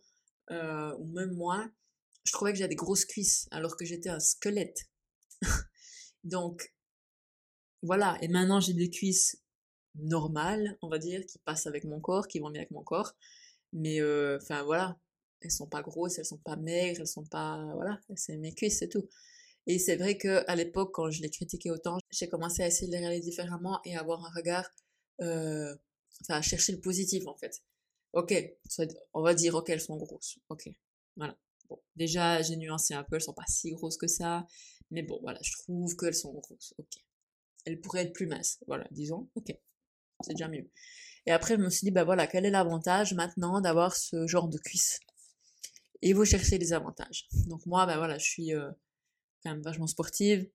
euh, 0.51 0.97
ou 0.99 1.07
même 1.07 1.33
moins, 1.33 1.73
je 2.25 2.33
trouvais 2.33 2.53
que 2.53 2.59
j'avais 2.59 2.69
des 2.69 2.77
grosses 2.77 3.05
cuisses 3.05 3.49
alors 3.51 3.77
que 3.77 3.85
j'étais 3.85 4.09
un 4.09 4.21
squelette. 4.21 4.89
Donc 6.25 6.73
voilà, 7.83 8.19
et 8.23 8.29
maintenant 8.29 8.61
j'ai 8.61 8.75
des 8.75 8.91
cuisses 8.91 9.43
normales, 9.95 10.79
on 10.83 10.89
va 10.89 10.99
dire, 10.99 11.25
qui 11.27 11.39
passent 11.39 11.67
avec 11.67 11.85
mon 11.85 12.01
corps, 12.01 12.29
qui 12.29 12.39
vont 12.39 12.51
bien 12.51 12.61
avec 12.61 12.71
mon 12.71 12.83
corps. 12.83 13.15
Mais 13.73 14.01
euh, 14.01 14.39
enfin 14.41 14.63
voilà, 14.65 14.99
elles 15.41 15.51
sont 15.51 15.67
pas 15.67 15.83
grosses, 15.83 16.19
elles 16.19 16.27
sont 16.27 16.39
pas 16.39 16.57
maigres, 16.57 17.01
elles 17.01 17.07
sont 17.07 17.25
pas, 17.25 17.73
voilà, 17.75 18.01
c'est 18.17 18.37
mes 18.37 18.55
cuisses, 18.55 18.79
c'est 18.79 18.89
tout. 18.89 19.09
Et 19.67 19.79
c'est 19.79 19.97
vrai 19.97 20.17
que 20.17 20.45
à 20.49 20.57
l'époque, 20.57 20.93
quand 20.95 21.11
je 21.11 21.23
les 21.23 21.31
critiquais 21.31 21.71
autant, 21.71 21.99
j'ai 22.11 22.29
commencé 22.29 22.63
à 22.63 22.67
essayer 22.67 22.87
de 22.87 22.93
les 22.93 22.99
regarder 22.99 23.21
différemment 23.21 23.81
et 23.85 23.97
avoir 23.97 24.25
un 24.25 24.31
regard, 24.35 24.69
euh, 25.21 25.75
enfin, 26.23 26.35
à 26.35 26.43
chercher 26.43 26.73
le 26.73 26.81
positif 26.81 27.27
en 27.27 27.37
fait. 27.37 27.63
Ok, 28.13 28.35
on 29.15 29.23
va 29.23 29.35
dire, 29.35 29.55
ok, 29.55 29.69
elles 29.71 29.81
sont 29.81 29.97
grosses. 29.97 30.39
Ok, 30.49 30.69
voilà. 31.17 31.37
Bon, 31.69 31.81
déjà, 31.95 32.43
j'ai 32.43 32.57
nuancé 32.57 32.95
un 32.95 33.05
peu, 33.05 33.17
elles 33.17 33.23
sont 33.23 33.35
pas 33.35 33.45
si 33.47 33.71
grosses 33.73 33.97
que 33.97 34.09
ça, 34.09 34.47
mais 34.91 35.03
bon, 35.03 35.21
voilà, 35.23 35.39
je 35.43 35.53
trouve 35.53 35.95
qu'elles 35.97 36.15
sont 36.15 36.33
grosses. 36.33 36.75
Ok. 36.79 36.89
Elles 37.67 37.81
pourraient 37.81 38.03
être 38.03 38.13
plus 38.13 38.27
minces, 38.27 38.59
voilà, 38.67 38.89
disons. 38.91 39.29
Ok, 39.37 39.55
c'est 40.25 40.33
déjà 40.33 40.49
mieux. 40.49 40.69
Et 41.27 41.31
après, 41.31 41.57
je 41.57 41.61
me 41.61 41.71
suis 41.71 41.85
dit, 41.85 41.91
bah 41.91 42.05
voilà, 42.05 42.27
quel 42.27 42.47
est 42.47 42.51
l'avantage 42.51 43.15
maintenant 43.15 43.61
d'avoir 43.61 43.95
ce 43.95 44.27
genre 44.27 44.49
de 44.49 44.59
cuisses 44.59 44.99
et 46.03 46.13
vous 46.13 46.25
cherchez 46.25 46.59
les 46.59 46.73
avantages. 46.73 47.29
Donc 47.47 47.65
moi, 47.67 47.87
ben 47.87 47.97
voilà, 47.99 48.19
je 48.19 48.25
suis 48.25 48.55
euh, 48.55 48.71
quand 49.43 49.51
même 49.51 49.63
vachement 49.63 49.87
sportive. 49.87 50.49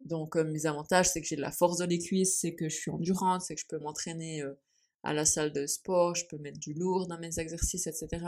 Donc 0.00 0.36
euh, 0.36 0.44
mes 0.44 0.66
avantages, 0.66 1.08
c'est 1.10 1.20
que 1.20 1.26
j'ai 1.26 1.36
de 1.36 1.40
la 1.40 1.52
force 1.52 1.78
dans 1.78 1.86
les 1.86 1.98
cuisses, 1.98 2.38
c'est 2.40 2.54
que 2.54 2.68
je 2.68 2.76
suis 2.76 2.90
endurante, 2.90 3.42
c'est 3.42 3.54
que 3.54 3.60
je 3.60 3.66
peux 3.66 3.78
m'entraîner 3.78 4.42
euh, 4.42 4.54
à 5.02 5.12
la 5.12 5.24
salle 5.24 5.52
de 5.52 5.66
sport, 5.66 6.14
je 6.14 6.26
peux 6.26 6.38
mettre 6.38 6.58
du 6.58 6.74
lourd 6.74 7.06
dans 7.06 7.18
mes 7.18 7.38
exercices, 7.38 7.86
etc. 7.86 8.24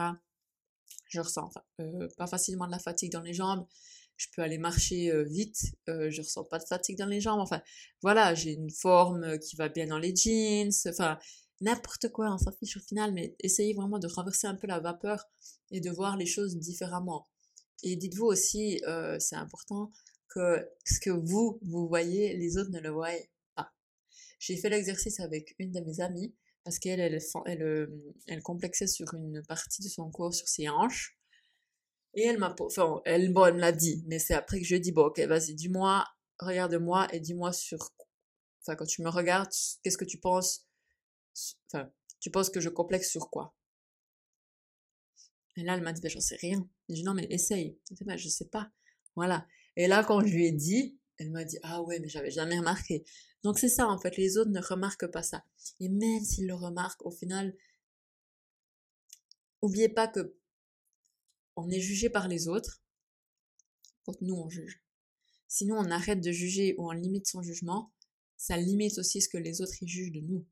Je 1.08 1.20
ressens 1.20 1.50
pas 2.16 2.26
facilement 2.26 2.66
de 2.66 2.72
la 2.72 2.78
fatigue 2.78 3.12
dans 3.12 3.22
les 3.22 3.34
jambes. 3.34 3.66
Je 4.16 4.26
peux 4.34 4.42
aller 4.42 4.58
marcher 4.58 5.12
vite, 5.24 5.76
je 5.86 6.20
ressens 6.20 6.44
pas 6.44 6.58
de 6.58 6.64
fatigue 6.64 6.98
dans 6.98 7.06
les 7.06 7.20
jambes. 7.20 7.40
Enfin, 7.40 7.62
voilà, 8.02 8.34
j'ai 8.34 8.52
une 8.52 8.70
forme 8.70 9.38
qui 9.38 9.56
va 9.56 9.68
bien 9.68 9.86
dans 9.86 9.98
les 9.98 10.14
jeans. 10.14 10.72
Enfin, 10.86 11.18
n'importe 11.60 12.10
quoi, 12.10 12.32
on 12.32 12.38
s'en 12.38 12.52
fiche 12.52 12.76
au 12.76 12.80
final, 12.80 13.12
mais 13.12 13.34
essayez 13.40 13.74
vraiment 13.74 13.98
de 13.98 14.06
renverser 14.06 14.46
un 14.46 14.54
peu 14.54 14.66
la 14.66 14.80
vapeur 14.80 15.24
et 15.70 15.80
de 15.80 15.90
voir 15.90 16.16
les 16.16 16.26
choses 16.26 16.56
différemment. 16.56 17.28
Et 17.82 17.96
dites-vous 17.96 18.26
aussi, 18.26 18.80
euh, 18.86 19.18
c'est 19.18 19.36
important, 19.36 19.90
que 20.28 20.68
ce 20.84 21.00
que 21.00 21.10
vous, 21.10 21.58
vous 21.62 21.88
voyez, 21.88 22.36
les 22.36 22.58
autres 22.58 22.70
ne 22.70 22.80
le 22.80 22.90
voient 22.90 23.08
pas. 23.54 23.72
J'ai 24.38 24.56
fait 24.56 24.68
l'exercice 24.68 25.20
avec 25.20 25.54
une 25.58 25.72
de 25.72 25.80
mes 25.80 26.00
amies, 26.00 26.34
parce 26.64 26.78
qu'elle, 26.78 27.00
elle, 27.00 27.18
elle, 27.46 27.62
euh, 27.62 28.14
elle, 28.26 28.42
complexait 28.42 28.86
sur 28.86 29.14
une 29.14 29.42
partie 29.46 29.82
de 29.82 29.88
son 29.88 30.10
corps, 30.10 30.34
sur 30.34 30.48
ses 30.48 30.68
hanches. 30.68 31.16
Et 32.14 32.24
elle 32.24 32.38
m'a, 32.38 32.54
enfin, 32.60 33.00
elle, 33.04 33.32
bon, 33.32 33.46
elle 33.46 33.54
me 33.54 33.60
l'a 33.60 33.72
dit, 33.72 34.04
mais 34.06 34.18
c'est 34.18 34.34
après 34.34 34.60
que 34.60 34.66
je 34.66 34.76
dit, 34.76 34.92
bon, 34.92 35.06
ok, 35.06 35.20
vas-y, 35.20 35.54
dis-moi, 35.54 36.04
regarde-moi 36.40 37.08
et 37.14 37.20
dis-moi 37.20 37.52
sur, 37.52 37.90
enfin, 38.62 38.76
quand 38.76 38.86
tu 38.86 39.02
me 39.02 39.08
regardes, 39.08 39.50
qu'est-ce 39.82 39.98
que 39.98 40.04
tu 40.04 40.18
penses 40.18 40.66
Enfin, 41.66 41.90
tu 42.20 42.30
penses 42.30 42.50
que 42.50 42.60
je 42.60 42.68
complexe 42.68 43.10
sur 43.10 43.30
quoi? 43.30 43.54
Et 45.58 45.64
là, 45.64 45.74
elle 45.74 45.82
m'a 45.82 45.92
dit, 45.92 46.00
ben, 46.00 46.08
j'en 46.08 46.20
sais 46.20 46.36
rien. 46.36 46.68
J'ai 46.88 46.94
dit, 46.94 47.02
non, 47.02 47.14
mais 47.14 47.26
essaye. 47.30 47.76
Je 47.90 48.04
ben, 48.04 48.16
je 48.16 48.28
sais 48.28 48.48
pas. 48.48 48.70
Voilà. 49.16 49.44
Et 49.76 49.88
là, 49.88 50.04
quand 50.04 50.24
je 50.24 50.32
lui 50.32 50.46
ai 50.46 50.52
dit, 50.52 50.96
elle 51.16 51.32
m'a 51.32 51.44
dit, 51.44 51.58
ah 51.64 51.82
ouais, 51.82 51.98
mais 51.98 52.08
j'avais 52.08 52.30
jamais 52.30 52.56
remarqué. 52.56 53.04
Donc 53.42 53.58
c'est 53.58 53.68
ça, 53.68 53.88
en 53.88 53.98
fait, 53.98 54.16
les 54.16 54.38
autres 54.38 54.52
ne 54.52 54.60
remarquent 54.60 55.10
pas 55.10 55.24
ça. 55.24 55.44
Et 55.80 55.88
même 55.88 56.22
s'ils 56.22 56.46
le 56.46 56.54
remarquent, 56.54 57.04
au 57.04 57.10
final, 57.10 57.56
oubliez 59.60 59.88
pas 59.88 60.06
que 60.06 60.36
on 61.56 61.68
est 61.70 61.80
jugé 61.80 62.08
par 62.08 62.28
les 62.28 62.46
autres 62.46 62.80
quand 64.04 64.22
nous 64.22 64.36
on 64.36 64.48
juge. 64.48 64.80
Sinon, 65.48 65.78
on 65.78 65.90
arrête 65.90 66.20
de 66.20 66.30
juger 66.30 66.76
ou 66.78 66.88
on 66.88 66.92
limite 66.92 67.26
son 67.26 67.42
jugement, 67.42 67.92
ça 68.36 68.56
limite 68.56 68.96
aussi 68.98 69.20
ce 69.20 69.28
que 69.28 69.38
les 69.38 69.60
autres 69.60 69.74
jugent 69.82 70.12
de 70.12 70.20
nous. 70.20 70.46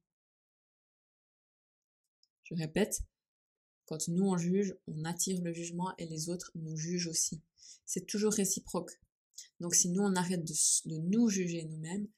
Je 2.43 2.57
répète, 2.57 3.03
quand 3.87 4.09
nous 4.09 4.27
on 4.27 4.37
juge, 4.37 4.77
on 4.87 5.05
attire 5.05 5.41
le 5.43 5.53
jugement 5.53 5.95
et 5.97 6.07
les 6.07 6.29
autres 6.29 6.51
nous 6.55 6.77
jugent 6.77 7.07
aussi. 7.07 7.41
C'est 7.85 8.07
toujours 8.07 8.33
réciproque. 8.33 9.01
Donc 9.61 9.75
si 9.75 9.89
nous 9.89 10.03
on 10.03 10.15
arrête 10.15 10.45
de, 10.45 10.97
nous 10.97 11.29
juger 11.29 11.65
nous-mêmes, 11.65 12.09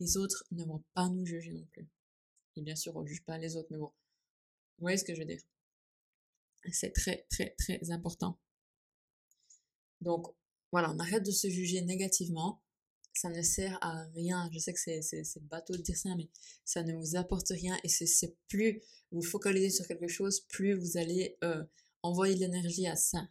les 0.00 0.16
autres 0.16 0.44
ne 0.50 0.64
vont 0.64 0.82
pas 0.94 1.08
nous 1.08 1.24
juger 1.24 1.52
non 1.52 1.64
plus. 1.72 1.88
Et 2.56 2.62
bien 2.62 2.76
sûr, 2.76 2.96
on 2.96 3.02
ne 3.02 3.06
juge 3.06 3.24
pas 3.24 3.38
les 3.38 3.56
autres, 3.56 3.68
mais 3.70 3.78
bon, 3.78 3.92
vous 4.78 4.82
voyez 4.82 4.98
ce 4.98 5.04
que 5.04 5.14
je 5.14 5.20
veux 5.20 5.26
dire? 5.26 5.40
C'est 6.70 6.92
très, 6.92 7.26
très, 7.30 7.54
très 7.58 7.90
important. 7.90 8.38
Donc, 10.00 10.26
voilà, 10.70 10.92
on 10.92 10.98
arrête 10.98 11.24
de 11.24 11.30
se 11.30 11.48
juger 11.48 11.82
négativement. 11.82 12.62
Ça 13.14 13.28
ne 13.28 13.42
sert 13.42 13.78
à 13.82 14.04
rien. 14.14 14.48
Je 14.52 14.58
sais 14.58 14.72
que 14.72 14.80
c'est 14.80 15.48
bateau 15.48 15.76
de 15.76 15.82
dire 15.82 15.96
ça, 15.96 16.10
mais 16.16 16.28
ça 16.64 16.82
ne 16.82 16.94
vous 16.94 17.16
apporte 17.16 17.48
rien. 17.50 17.78
Et 17.84 17.88
c'est 17.88 18.36
plus 18.48 18.82
vous 19.12 19.22
focalisez 19.22 19.70
sur 19.70 19.86
quelque 19.86 20.08
chose, 20.08 20.40
plus 20.48 20.74
vous 20.74 20.96
allez 20.96 21.36
euh, 21.44 21.62
envoyer 22.02 22.34
de 22.34 22.40
l'énergie 22.40 22.86
à 22.86 22.96
ça. 22.96 23.28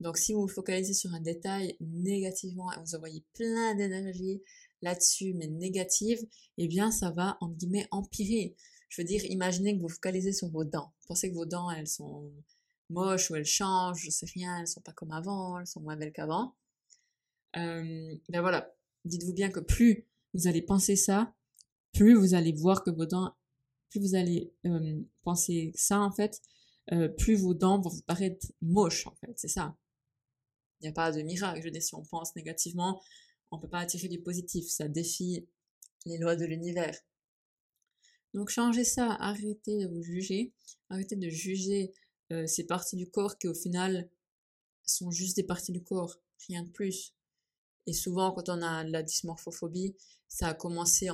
Donc, 0.00 0.16
si 0.16 0.32
vous 0.32 0.42
vous 0.42 0.48
focalisez 0.48 0.94
sur 0.94 1.12
un 1.12 1.20
détail 1.20 1.76
négativement 1.80 2.72
et 2.72 2.80
vous 2.80 2.94
envoyez 2.94 3.24
plein 3.34 3.74
d'énergie 3.74 4.42
là-dessus, 4.80 5.34
mais 5.34 5.48
négative, 5.48 6.24
eh 6.56 6.68
bien, 6.68 6.90
ça 6.90 7.10
va, 7.10 7.36
en 7.40 7.48
guillemets, 7.48 7.86
empirer. 7.90 8.54
Je 8.88 9.00
veux 9.00 9.06
dire, 9.06 9.24
imaginez 9.26 9.76
que 9.76 9.82
vous 9.82 9.88
focalisez 9.88 10.32
sur 10.32 10.48
vos 10.48 10.64
dents. 10.64 10.92
pensez 11.06 11.30
que 11.30 11.34
vos 11.34 11.46
dents, 11.46 11.70
elles 11.70 11.88
sont 11.88 12.32
moches 12.90 13.30
ou 13.30 13.36
elles 13.36 13.44
changent, 13.44 14.02
je 14.02 14.10
sais 14.10 14.26
rien, 14.34 14.60
elles 14.60 14.68
sont 14.68 14.80
pas 14.80 14.92
comme 14.92 15.10
avant, 15.10 15.58
elles 15.58 15.66
sont 15.66 15.80
moins 15.80 15.96
belles 15.96 16.12
qu'avant. 16.12 16.54
Euh, 17.56 18.14
ben 18.28 18.40
voilà, 18.40 18.74
dites-vous 19.04 19.32
bien 19.32 19.50
que 19.50 19.60
plus 19.60 20.06
vous 20.34 20.46
allez 20.46 20.62
penser 20.62 20.96
ça, 20.96 21.34
plus 21.92 22.14
vous 22.14 22.34
allez 22.34 22.52
voir 22.52 22.84
que 22.84 22.90
vos 22.90 23.06
dents, 23.06 23.34
plus 23.90 24.00
vous 24.00 24.14
allez 24.14 24.52
euh, 24.66 25.00
penser 25.22 25.72
ça 25.74 26.00
en 26.00 26.12
fait, 26.12 26.40
euh, 26.92 27.08
plus 27.08 27.36
vos 27.36 27.54
dents 27.54 27.80
vont 27.80 27.90
vous 27.90 28.02
paraître 28.02 28.46
moches 28.60 29.06
en 29.06 29.14
fait, 29.16 29.32
c'est 29.36 29.48
ça. 29.48 29.76
Il 30.80 30.84
n'y 30.84 30.88
a 30.88 30.92
pas 30.92 31.10
de 31.10 31.22
miracle, 31.22 31.60
je 31.62 31.68
dire, 31.68 31.82
si 31.82 31.94
on 31.94 32.04
pense 32.04 32.36
négativement, 32.36 33.02
on 33.50 33.58
peut 33.58 33.68
pas 33.68 33.80
attirer 33.80 34.08
du 34.08 34.20
positif, 34.20 34.68
ça 34.68 34.88
défie 34.88 35.46
les 36.06 36.18
lois 36.18 36.36
de 36.36 36.44
l'univers. 36.44 36.96
Donc 38.34 38.50
changez 38.50 38.84
ça, 38.84 39.12
arrêtez 39.14 39.78
de 39.78 39.88
vous 39.88 40.02
juger, 40.02 40.52
arrêtez 40.90 41.16
de 41.16 41.28
juger 41.28 41.92
euh, 42.30 42.46
ces 42.46 42.66
parties 42.66 42.96
du 42.96 43.10
corps 43.10 43.38
qui 43.38 43.48
au 43.48 43.54
final 43.54 44.10
sont 44.84 45.10
juste 45.10 45.36
des 45.36 45.44
parties 45.44 45.72
du 45.72 45.82
corps, 45.82 46.20
rien 46.46 46.62
de 46.62 46.70
plus. 46.70 47.14
Et 47.88 47.94
souvent 47.94 48.32
quand 48.32 48.50
on 48.50 48.60
a 48.60 48.84
la 48.84 49.02
dysmorphophobie, 49.02 49.96
ça 50.28 50.48
a 50.48 50.54
commencé 50.54 51.08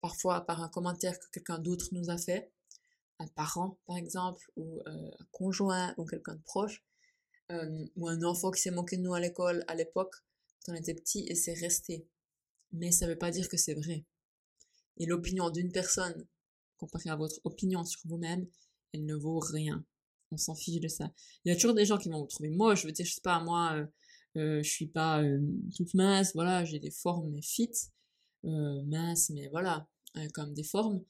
parfois 0.00 0.42
par 0.42 0.62
un 0.62 0.68
commentaire 0.68 1.18
que 1.18 1.26
quelqu'un 1.32 1.58
d'autre 1.58 1.88
nous 1.90 2.10
a 2.10 2.16
fait, 2.16 2.52
un 3.18 3.26
parent 3.26 3.76
par 3.84 3.96
exemple, 3.96 4.48
ou 4.54 4.80
euh, 4.86 5.10
un 5.18 5.26
conjoint, 5.32 5.94
ou 5.96 6.04
quelqu'un 6.04 6.36
de 6.36 6.42
proche, 6.42 6.84
ou 7.96 8.08
un 8.08 8.22
enfant 8.22 8.52
qui 8.52 8.60
s'est 8.60 8.70
moqué 8.70 8.98
de 8.98 9.02
nous 9.02 9.14
à 9.14 9.20
l'école 9.20 9.64
à 9.66 9.74
l'époque, 9.74 10.14
quand 10.64 10.74
on 10.74 10.76
était 10.76 10.94
petit, 10.94 11.26
et 11.26 11.34
c'est 11.34 11.54
resté. 11.54 12.06
Mais 12.72 12.92
ça 12.92 13.06
ne 13.06 13.10
veut 13.10 13.18
pas 13.18 13.32
dire 13.32 13.48
que 13.48 13.56
c'est 13.56 13.74
vrai. 13.74 14.04
Et 14.98 15.06
l'opinion 15.06 15.50
d'une 15.50 15.72
personne, 15.72 16.24
comparée 16.76 17.10
à 17.10 17.16
votre 17.16 17.40
opinion 17.42 17.84
sur 17.84 18.00
vous-même, 18.04 18.46
elle 18.92 19.06
ne 19.06 19.16
vaut 19.16 19.40
rien. 19.40 19.84
On 20.30 20.36
s'en 20.36 20.54
fiche 20.54 20.80
de 20.80 20.86
ça. 20.86 21.10
Il 21.44 21.48
y 21.48 21.52
a 21.52 21.56
toujours 21.56 21.74
des 21.74 21.84
gens 21.84 21.98
qui 21.98 22.10
vont 22.10 22.20
vous 22.20 22.28
trouver 22.28 22.50
moche. 22.50 22.82
Je 22.82 22.86
veux 22.86 22.92
dire, 22.92 23.06
je 23.06 23.14
sais 23.14 23.20
pas, 23.20 23.40
moi, 23.40 23.72
euh 23.74 23.86
je 24.34 24.62
suis 24.62 24.86
pas 24.86 25.22
euh, 25.22 25.40
toute 25.76 25.94
mince, 25.94 26.32
voilà, 26.34 26.64
j'ai 26.64 26.78
des 26.78 26.90
formes 26.90 27.30
mais 27.30 27.42
fit, 27.42 27.70
euh, 28.44 28.82
mais 28.84 29.48
voilà, 29.48 29.88
euh, 30.16 30.28
comme 30.34 30.54
des 30.54 30.64
formes. 30.64 31.02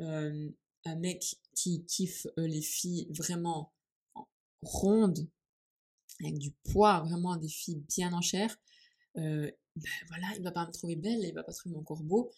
un 0.00 0.96
mec 0.96 1.36
qui 1.54 1.84
kiffe 1.84 2.26
les 2.36 2.62
filles 2.62 3.08
vraiment 3.10 3.72
rondes, 4.62 5.26
avec 6.20 6.38
du 6.38 6.52
poids, 6.70 7.00
vraiment 7.00 7.36
des 7.36 7.48
filles 7.48 7.82
bien 7.88 8.12
en 8.12 8.20
chair, 8.20 8.56
ben 9.14 9.52
voilà, 10.08 10.28
il 10.36 10.42
va 10.42 10.52
pas 10.52 10.66
me 10.66 10.72
trouver 10.72 10.96
belle, 10.96 11.20
il 11.22 11.34
va 11.34 11.42
pas 11.42 11.52
trouver 11.52 11.74
mon 11.74 11.82
corps 11.82 12.02
beau. 12.02 12.30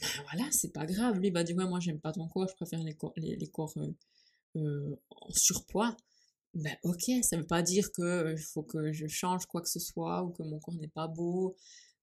Ben 0.00 0.08
voilà, 0.30 0.50
c'est 0.52 0.72
pas 0.72 0.86
grave. 0.86 1.18
Lui, 1.18 1.28
il 1.28 1.32
va 1.32 1.44
dire, 1.44 1.56
ouais, 1.56 1.66
moi, 1.66 1.80
j'aime 1.80 2.00
pas 2.00 2.12
ton 2.12 2.28
corps, 2.28 2.48
je 2.48 2.54
préfère 2.54 2.82
les 2.82 2.94
corps, 2.94 3.12
les, 3.16 3.48
corps 3.48 3.72
euh, 3.76 3.94
euh, 4.56 4.96
en 5.10 5.30
surpoids. 5.30 5.96
Ben 6.56 6.74
ok, 6.84 7.10
ça 7.22 7.36
veut 7.36 7.46
pas 7.46 7.60
dire 7.60 7.92
que 7.92 8.02
euh, 8.02 8.36
faut 8.38 8.62
que 8.62 8.90
je 8.90 9.06
change 9.06 9.44
quoi 9.44 9.60
que 9.60 9.68
ce 9.68 9.78
soit 9.78 10.22
ou 10.22 10.30
que 10.30 10.42
mon 10.42 10.58
corps 10.58 10.74
n'est 10.76 10.88
pas 10.88 11.06
beau. 11.06 11.54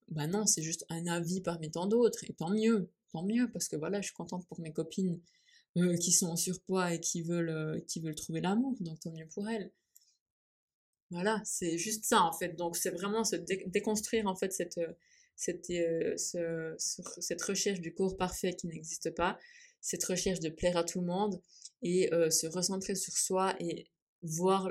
Ben 0.09 0.27
non, 0.27 0.45
c'est 0.45 0.61
juste 0.61 0.85
un 0.89 1.07
avis 1.07 1.41
parmi 1.41 1.71
tant 1.71 1.87
d'autres. 1.87 2.23
Et 2.25 2.33
tant 2.33 2.51
mieux, 2.51 2.87
tant 3.11 3.23
mieux, 3.23 3.49
parce 3.51 3.67
que 3.67 3.75
voilà, 3.75 3.99
je 4.01 4.07
suis 4.07 4.13
contente 4.13 4.45
pour 4.47 4.59
mes 4.59 4.71
copines 4.71 5.19
qui 5.99 6.11
sont 6.11 6.27
en 6.27 6.35
surpoids 6.35 6.93
et 6.93 6.99
qui 6.99 7.23
veulent, 7.23 7.83
qui 7.87 7.99
veulent 7.99 8.15
trouver 8.15 8.41
l'amour, 8.41 8.75
donc 8.81 8.99
tant 8.99 9.11
mieux 9.11 9.27
pour 9.33 9.49
elles. 9.49 9.71
Voilà, 11.09 11.41
c'est 11.45 11.79
juste 11.79 12.05
ça 12.05 12.21
en 12.21 12.31
fait. 12.31 12.49
Donc 12.49 12.75
c'est 12.77 12.91
vraiment 12.91 13.23
se 13.23 13.37
déconstruire 13.37 14.27
en 14.27 14.35
fait 14.35 14.53
cette, 14.53 14.79
cette, 15.35 15.71
cette 16.15 17.41
recherche 17.41 17.79
du 17.81 17.93
corps 17.93 18.17
parfait 18.17 18.53
qui 18.53 18.67
n'existe 18.67 19.15
pas, 19.15 19.39
cette 19.81 20.03
recherche 20.03 20.41
de 20.41 20.49
plaire 20.49 20.77
à 20.77 20.83
tout 20.83 21.01
le 21.01 21.07
monde 21.07 21.41
et 21.81 22.09
se 22.29 22.45
recentrer 22.47 22.93
sur 22.93 23.13
soi 23.13 23.55
et 23.59 23.87
voir 24.23 24.69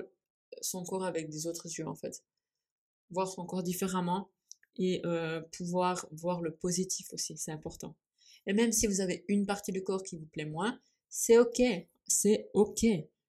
son 0.60 0.84
corps 0.84 1.04
avec 1.04 1.28
des 1.28 1.46
autres 1.46 1.66
yeux 1.66 1.86
en 1.86 1.94
fait. 1.94 2.24
Voir 3.10 3.28
son 3.28 3.44
corps 3.44 3.62
différemment 3.62 4.30
et 4.76 5.02
euh, 5.04 5.40
pouvoir 5.56 6.06
voir 6.12 6.40
le 6.40 6.52
positif 6.52 7.12
aussi, 7.12 7.36
c'est 7.36 7.52
important. 7.52 7.94
Et 8.46 8.52
même 8.52 8.72
si 8.72 8.86
vous 8.86 9.00
avez 9.00 9.24
une 9.28 9.46
partie 9.46 9.72
du 9.72 9.82
corps 9.82 10.02
qui 10.02 10.16
vous 10.16 10.26
plaît 10.26 10.46
moins, 10.46 10.80
c'est 11.08 11.38
ok, 11.38 11.62
c'est 12.06 12.50
ok. 12.54 12.86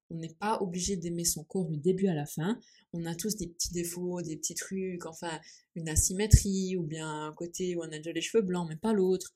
On 0.10 0.16
n'est 0.16 0.34
pas 0.34 0.62
obligé 0.62 0.96
d'aimer 0.96 1.26
son 1.26 1.44
corps 1.44 1.66
du 1.66 1.78
début 1.78 2.08
à 2.08 2.14
la 2.14 2.26
fin. 2.26 2.60
On 2.94 3.06
a 3.06 3.16
tous 3.16 3.36
des 3.36 3.48
petits 3.48 3.74
défauts, 3.74 4.22
des 4.22 4.38
petits 4.38 4.56
trucs, 4.56 5.06
enfin 5.06 5.40
une 5.76 5.90
asymétrie 5.90 6.76
ou 6.78 6.84
bien 6.84 7.28
un 7.28 7.34
côté 7.34 7.76
où 7.76 7.82
on 7.82 7.92
a 7.92 7.98
déjà 7.98 8.12
les 8.12 8.22
cheveux 8.22 8.44
blancs 8.44 8.68
mais 8.70 8.76
pas 8.76 8.94
l'autre, 8.94 9.34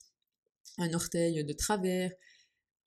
un 0.78 0.94
orteil 0.94 1.44
de 1.44 1.54
travers. 1.54 2.12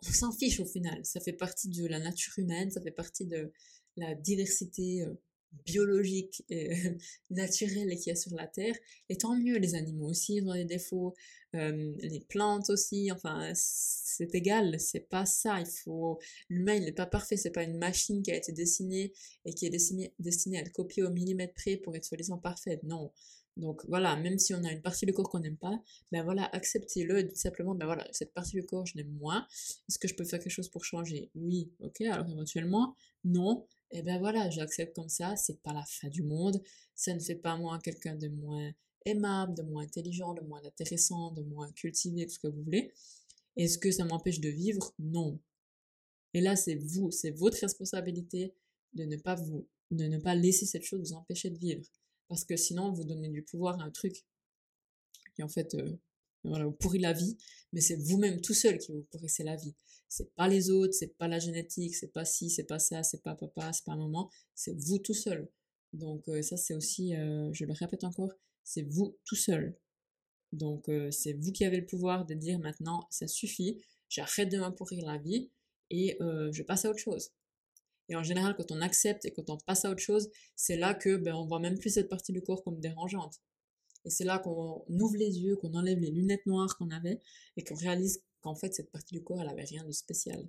On 0.07 0.13
s'en 0.13 0.33
fiche 0.33 0.61
au 0.61 0.67
final. 0.67 1.05
Ça 1.05 1.21
fait 1.21 1.33
partie 1.33 1.69
de 1.69 1.87
la 1.87 1.99
nature 1.99 2.33
humaine, 2.39 2.71
ça 2.71 2.81
fait 2.81 2.91
partie 2.91 3.27
de 3.27 3.53
la 3.97 4.15
diversité 4.15 5.03
euh, 5.03 5.15
biologique 5.65 6.45
et 6.49 6.71
naturelle 7.31 7.97
qu'il 7.97 8.09
y 8.09 8.11
a 8.11 8.17
sur 8.17 8.35
la 8.35 8.47
Terre. 8.47 8.75
Et 9.09 9.17
tant 9.17 9.37
mieux, 9.37 9.59
les 9.59 9.75
animaux 9.75 10.09
aussi 10.09 10.37
ils 10.37 10.49
ont 10.49 10.55
des 10.55 10.65
défauts, 10.65 11.15
euh, 11.57 11.93
les 11.99 12.21
plantes 12.21 12.71
aussi, 12.71 13.11
enfin, 13.11 13.51
c'est 13.55 14.35
égal, 14.35 14.79
c'est 14.79 15.09
pas 15.09 15.27
ça. 15.27 15.61
Il 15.61 15.67
faut, 15.67 16.19
l'humain, 16.49 16.75
il 16.75 16.85
n'est 16.85 16.93
pas 16.93 17.07
parfait, 17.07 17.37
c'est 17.37 17.51
pas 17.51 17.65
une 17.65 17.79
machine 17.79 18.23
qui 18.23 18.31
a 18.31 18.37
été 18.37 18.53
dessinée 18.53 19.13
et 19.45 19.53
qui 19.53 19.67
est 19.67 19.71
destinée, 19.71 20.15
destinée 20.19 20.59
à 20.59 20.61
être 20.63 20.73
copiée 20.73 21.03
au 21.03 21.11
millimètre 21.11 21.55
près 21.55 21.77
pour 21.77 21.97
être 21.97 22.05
soi-disant 22.05 22.39
parfaite. 22.39 22.83
Non. 22.85 23.13
Donc 23.57 23.85
voilà, 23.89 24.17
même 24.17 24.39
si 24.39 24.55
on 24.55 24.63
a 24.65 24.71
une 24.73 24.81
partie 24.81 25.07
du 25.07 25.13
corps 25.13 25.29
qu'on 25.29 25.41
n'aime 25.41 25.57
pas, 25.57 25.83
ben 26.13 26.23
voilà, 26.23 26.45
acceptez-le 26.55 27.25
dites 27.25 27.37
simplement, 27.37 27.75
ben 27.75 27.85
voilà, 27.85 28.07
cette 28.13 28.33
partie 28.33 28.53
du 28.53 28.65
corps, 28.65 28.87
je 28.87 28.97
l'aime 28.97 29.13
moins. 29.19 29.47
Est-ce 29.89 29.99
que 29.99 30.09
je 30.09 30.15
peux 30.15 30.25
faire 30.25 30.39
quelque 30.39 30.53
chose 30.53 30.69
pour 30.69 30.85
changer? 30.85 31.31
Oui, 31.35 31.71
ok, 31.81 32.01
alors 32.03 32.29
éventuellement, 32.31 32.95
non, 33.25 33.67
et 33.93 33.99
eh 33.99 34.03
ben 34.03 34.21
voilà, 34.21 34.49
j'accepte 34.51 34.95
comme 34.95 35.09
ça, 35.09 35.35
c'est 35.35 35.61
pas 35.63 35.73
la 35.73 35.85
fin 35.85 36.09
du 36.09 36.23
monde, 36.23 36.63
ça 36.95 37.13
ne 37.13 37.19
fait 37.19 37.35
pas 37.35 37.57
moi 37.57 37.79
quelqu'un 37.83 38.15
de 38.15 38.29
moins 38.29 38.71
aimable, 39.05 39.55
de 39.55 39.63
moins 39.63 39.83
intelligent, 39.83 40.33
de 40.35 40.43
moins 40.43 40.63
intéressant, 40.65 41.33
de 41.33 41.43
moins 41.43 41.73
cultivé, 41.73 42.27
tout 42.27 42.35
ce 42.35 42.39
que 42.39 42.47
vous 42.47 42.63
voulez. 42.63 42.93
Est-ce 43.57 43.79
que 43.79 43.91
ça 43.91 44.05
m'empêche 44.05 44.41
de 44.41 44.49
vivre? 44.49 44.93
Non. 45.01 45.41
Et 46.35 46.41
là, 46.41 46.55
c'est 46.55 46.77
vous, 46.77 47.11
c'est 47.11 47.33
votre 47.33 47.59
responsabilité 47.61 48.55
de 48.95 49.05
ne 49.05 49.17
pas 49.17 49.35
vous, 49.35 49.67
de 49.91 50.05
ne 50.05 50.19
pas 50.19 50.37
laisser 50.37 50.67
cette 50.67 50.85
chose 50.85 51.01
vous 51.01 51.13
empêcher 51.15 51.51
de 51.51 51.59
vivre. 51.59 51.85
Parce 52.29 52.45
que 52.45 52.57
sinon, 52.57 52.93
vous 52.93 53.05
donnez 53.05 53.29
du 53.29 53.43
pouvoir 53.43 53.81
à 53.81 53.85
un 53.85 53.91
truc 53.91 54.25
qui 55.35 55.43
en 55.43 55.49
fait, 55.49 55.75
euh, 55.75 55.97
voilà, 56.45 56.65
vous 56.65 56.73
pourrit 56.73 56.99
la 56.99 57.13
vie, 57.13 57.37
mais 57.73 57.81
c'est 57.81 57.97
vous-même 57.97 58.41
tout 58.41 58.55
seul 58.55 58.79
qui 58.79 58.93
vous 58.93 59.07
pourrissez 59.11 59.45
la 59.45 59.57
vie 59.57 59.75
c'est 60.11 60.35
pas 60.35 60.49
les 60.49 60.71
autres, 60.71 60.93
c'est 60.93 61.17
pas 61.17 61.29
la 61.29 61.39
génétique, 61.39 61.95
c'est 61.95 62.13
pas 62.13 62.25
ci, 62.25 62.51
c'est 62.51 62.65
pas 62.65 62.81
ça, 62.81 63.05
c'est 63.05 63.23
pas 63.23 63.37
papa, 63.37 63.73
c'est 63.73 63.85
pas 63.85 63.95
maman, 63.95 64.29
c'est 64.57 64.77
vous 64.77 64.99
tout 64.99 65.15
seul. 65.15 65.49
Donc 65.93 66.29
euh, 66.29 66.43
ça 66.43 66.57
c'est 66.57 66.75
aussi, 66.75 67.15
euh, 67.15 67.51
je 67.53 67.65
le 67.65 67.73
répète 67.73 68.03
encore, 68.03 68.33
c'est 68.65 68.83
vous 68.83 69.17
tout 69.25 69.37
seul. 69.37 69.77
Donc 70.53 70.89
euh, 70.89 71.13
c'est 71.13 71.35
vous 71.35 71.53
qui 71.53 71.65
avez 71.65 71.77
le 71.79 71.87
pouvoir 71.87 72.27
de 72.27 72.35
dire 72.35 72.59
maintenant 72.59 73.07
ça 73.11 73.29
suffit, 73.29 73.81
j'arrête 74.09 74.51
de 74.51 74.59
m'empourrir 74.59 75.07
la 75.07 75.17
vie 75.17 75.51
et 75.91 76.19
je 76.21 76.63
passe 76.63 76.85
à 76.85 76.91
autre 76.91 76.99
chose. 77.01 77.31
Et 78.09 78.17
en 78.17 78.23
général, 78.23 78.55
quand 78.57 78.73
on 78.73 78.81
accepte 78.81 79.25
et 79.25 79.33
quand 79.33 79.51
on 79.51 79.59
passe 79.59 79.85
à 79.85 79.91
autre 79.91 80.03
chose, 80.03 80.31
c'est 80.57 80.77
là 80.77 80.95
que 80.95 81.17
ben, 81.17 81.35
on 81.35 81.47
voit 81.47 81.61
même 81.61 81.79
plus 81.79 81.91
cette 81.91 82.09
partie 82.09 82.33
du 82.33 82.43
corps 82.43 82.63
comme 82.65 82.81
dérangeante. 82.81 83.41
Et 84.05 84.11
c'est 84.11 84.25
là 84.25 84.39
qu'on 84.39 84.85
ouvre 84.89 85.17
les 85.17 85.41
yeux, 85.41 85.57
qu'on 85.57 85.75
enlève 85.75 85.99
les 85.99 86.11
lunettes 86.11 86.47
noires 86.47 86.77
qu'on 86.79 86.91
avait 86.91 87.21
et 87.57 87.65
qu'on 87.65 87.75
réalise 87.75 88.23
qu'en 88.41 88.55
fait, 88.55 88.75
cette 88.75 88.91
partie 88.91 89.15
du 89.15 89.23
corps, 89.23 89.41
elle 89.41 89.49
avait 89.49 89.65
rien 89.65 89.85
de 89.85 89.93
spécial. 89.93 90.49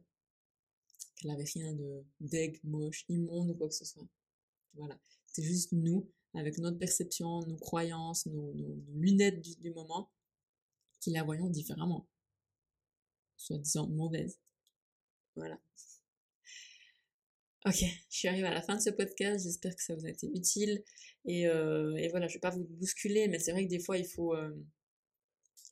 Qu'elle 1.15 1.31
avait 1.31 1.43
rien 1.43 1.73
de 1.73 2.03
d'aigle, 2.19 2.59
moche, 2.63 3.05
immonde 3.09 3.51
ou 3.51 3.53
quoi 3.55 3.67
que 3.67 3.75
ce 3.75 3.85
soit. 3.85 4.07
Voilà. 4.73 4.97
C'est 5.27 5.43
juste 5.43 5.71
nous, 5.73 6.09
avec 6.33 6.57
notre 6.57 6.77
perception, 6.77 7.41
nos 7.45 7.57
croyances, 7.57 8.25
nos, 8.25 8.53
lunettes 8.95 9.41
du, 9.41 9.71
moment, 9.71 10.09
qui 10.99 11.11
la 11.11 11.23
voyons 11.23 11.49
différemment. 11.49 12.07
Soit 13.37 13.57
disant 13.57 13.87
mauvaise. 13.87 14.39
Voilà. 15.35 15.59
Ok, 17.63 17.84
je 18.10 18.17
suis 18.17 18.28
arrivée 18.28 18.47
à 18.47 18.54
la 18.54 18.62
fin 18.63 18.76
de 18.76 18.82
ce 18.82 18.89
podcast, 18.89 19.43
j'espère 19.43 19.76
que 19.76 19.84
ça 19.84 19.93
vous 19.93 20.08
a 20.08 20.10
été 20.10 20.26
utile. 20.34 20.84
Et, 21.26 21.47
euh, 21.47 22.08
voilà, 22.10 22.28
je 22.28 22.34
vais 22.34 22.39
pas 22.39 22.50
vous 22.50 22.63
bousculer, 22.63 23.28
mais 23.28 23.38
c'est 23.38 23.52
vrai 23.52 23.65
que 23.65 23.69
des 23.69 23.80
fois, 23.80 24.00
il 24.00 24.06
faut, 24.08 24.34
euh, 24.34 24.50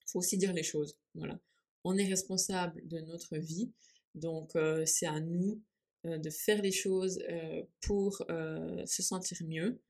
faut 0.05 0.19
aussi 0.19 0.37
dire 0.37 0.53
les 0.53 0.61
choses. 0.61 0.99
Voilà. 1.15 1.39
On 1.83 1.97
est 1.97 2.05
responsable 2.05 2.87
de 2.87 2.99
notre 2.99 3.37
vie, 3.37 3.71
donc 4.13 4.55
euh, 4.55 4.85
c'est 4.85 5.07
à 5.07 5.19
nous 5.19 5.61
de 6.05 6.29
faire 6.29 6.61
les 6.61 6.71
choses 6.71 7.19
pour 7.81 8.23
se 8.85 9.03
sentir 9.03 9.37
mieux. 9.45 9.81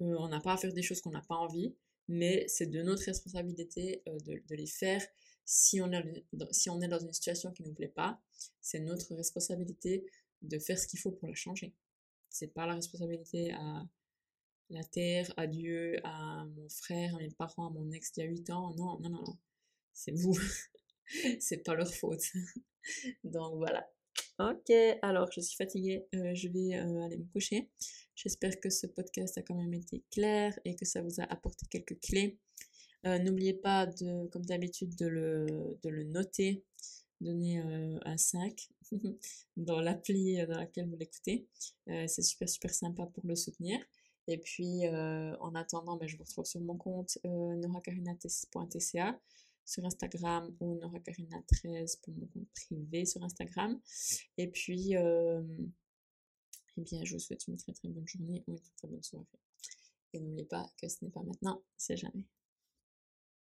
on 0.00 0.28
n'a 0.28 0.40
pas 0.40 0.52
à 0.52 0.56
faire 0.58 0.74
des 0.74 0.82
choses 0.82 1.00
qu'on 1.00 1.12
n'a 1.12 1.22
pas 1.22 1.36
envie, 1.36 1.74
mais 2.08 2.44
c'est 2.46 2.66
de 2.66 2.82
notre 2.82 3.04
responsabilité 3.04 4.02
de, 4.06 4.42
de, 4.46 4.54
les 4.54 4.66
faire. 4.66 5.02
Si 5.46 5.80
on, 5.80 5.90
est, 5.92 6.24
si 6.50 6.68
on 6.68 6.82
est 6.82 6.88
dans 6.88 6.98
une 6.98 7.12
situation 7.12 7.52
qui 7.52 7.62
ne 7.62 7.68
nous 7.68 7.74
plaît 7.74 7.88
pas, 7.88 8.20
c'est 8.60 8.80
notre 8.80 9.14
responsabilité 9.14 10.04
de 10.46 10.58
faire 10.58 10.78
ce 10.78 10.86
qu'il 10.86 10.98
faut 10.98 11.12
pour 11.12 11.28
la 11.28 11.34
changer. 11.34 11.74
C'est 12.28 12.48
pas 12.48 12.66
la 12.66 12.74
responsabilité 12.74 13.52
à 13.52 13.86
la 14.70 14.84
terre, 14.84 15.32
à 15.36 15.46
Dieu, 15.46 15.96
à 16.04 16.44
mon 16.44 16.68
frère, 16.68 17.14
à 17.14 17.18
mes 17.18 17.30
parents, 17.30 17.68
à 17.68 17.70
mon 17.70 17.90
ex 17.92 18.12
d'il 18.12 18.24
y 18.24 18.26
a 18.26 18.30
8 18.30 18.50
ans. 18.50 18.74
Non, 18.76 18.98
non, 19.00 19.10
non, 19.10 19.22
non. 19.22 19.38
C'est 19.92 20.12
vous. 20.12 20.36
c'est 21.40 21.64
pas 21.64 21.74
leur 21.74 21.92
faute. 21.92 22.24
Donc 23.24 23.56
voilà. 23.56 23.88
Ok, 24.38 24.70
alors 25.00 25.30
je 25.32 25.40
suis 25.40 25.56
fatiguée, 25.56 26.06
euh, 26.14 26.34
je 26.34 26.48
vais 26.48 26.76
euh, 26.76 27.04
aller 27.04 27.16
me 27.16 27.24
coucher. 27.32 27.70
J'espère 28.14 28.60
que 28.60 28.68
ce 28.68 28.86
podcast 28.86 29.38
a 29.38 29.42
quand 29.42 29.54
même 29.54 29.72
été 29.72 30.04
clair 30.10 30.58
et 30.64 30.74
que 30.74 30.84
ça 30.84 31.00
vous 31.00 31.20
a 31.20 31.24
apporté 31.24 31.66
quelques 31.70 31.98
clés. 32.00 32.38
Euh, 33.06 33.18
n'oubliez 33.18 33.54
pas, 33.54 33.86
de, 33.86 34.26
comme 34.28 34.44
d'habitude, 34.44 34.94
de 34.96 35.06
le, 35.06 35.46
de 35.82 35.88
le 35.88 36.04
noter, 36.04 36.64
donner 37.20 37.58
un 38.04 38.16
5 38.16 38.68
dans 39.56 39.80
l'appli 39.80 40.44
dans 40.46 40.58
laquelle 40.58 40.88
vous 40.88 40.96
l'écoutez. 40.96 41.46
c'est 41.86 42.22
super, 42.22 42.48
super 42.48 42.74
sympa 42.74 43.06
pour 43.06 43.26
le 43.26 43.34
soutenir. 43.34 43.78
Et 44.28 44.38
puis, 44.38 44.88
en 44.88 45.54
attendant, 45.54 45.96
ben, 45.96 46.08
je 46.08 46.16
vous 46.16 46.24
retrouve 46.24 46.44
sur 46.44 46.60
mon 46.60 46.76
compte 46.76 47.18
noracarina.tca 47.24 49.20
sur 49.66 49.84
Instagram 49.84 50.54
ou 50.60 50.78
noracarina13 50.78 52.00
pour 52.00 52.14
mon 52.14 52.26
compte 52.26 52.48
privé 52.54 53.04
sur 53.04 53.22
Instagram. 53.22 53.78
Et 54.38 54.46
puis, 54.46 54.96
euh, 54.96 55.42
eh 56.78 56.80
bien, 56.82 57.04
je 57.04 57.14
vous 57.14 57.20
souhaite 57.20 57.46
une 57.48 57.56
très 57.56 57.72
très 57.72 57.88
bonne 57.88 58.06
journée 58.06 58.44
ou 58.46 58.52
une 58.52 58.60
très 58.60 58.72
très 58.76 58.88
bonne 58.88 59.02
soirée. 59.02 59.26
Et 60.12 60.20
n'oubliez 60.20 60.46
pas 60.46 60.70
que 60.80 60.88
ce 60.88 61.04
n'est 61.04 61.10
pas 61.10 61.22
maintenant, 61.22 61.62
c'est 61.76 61.96
jamais. 61.96 62.24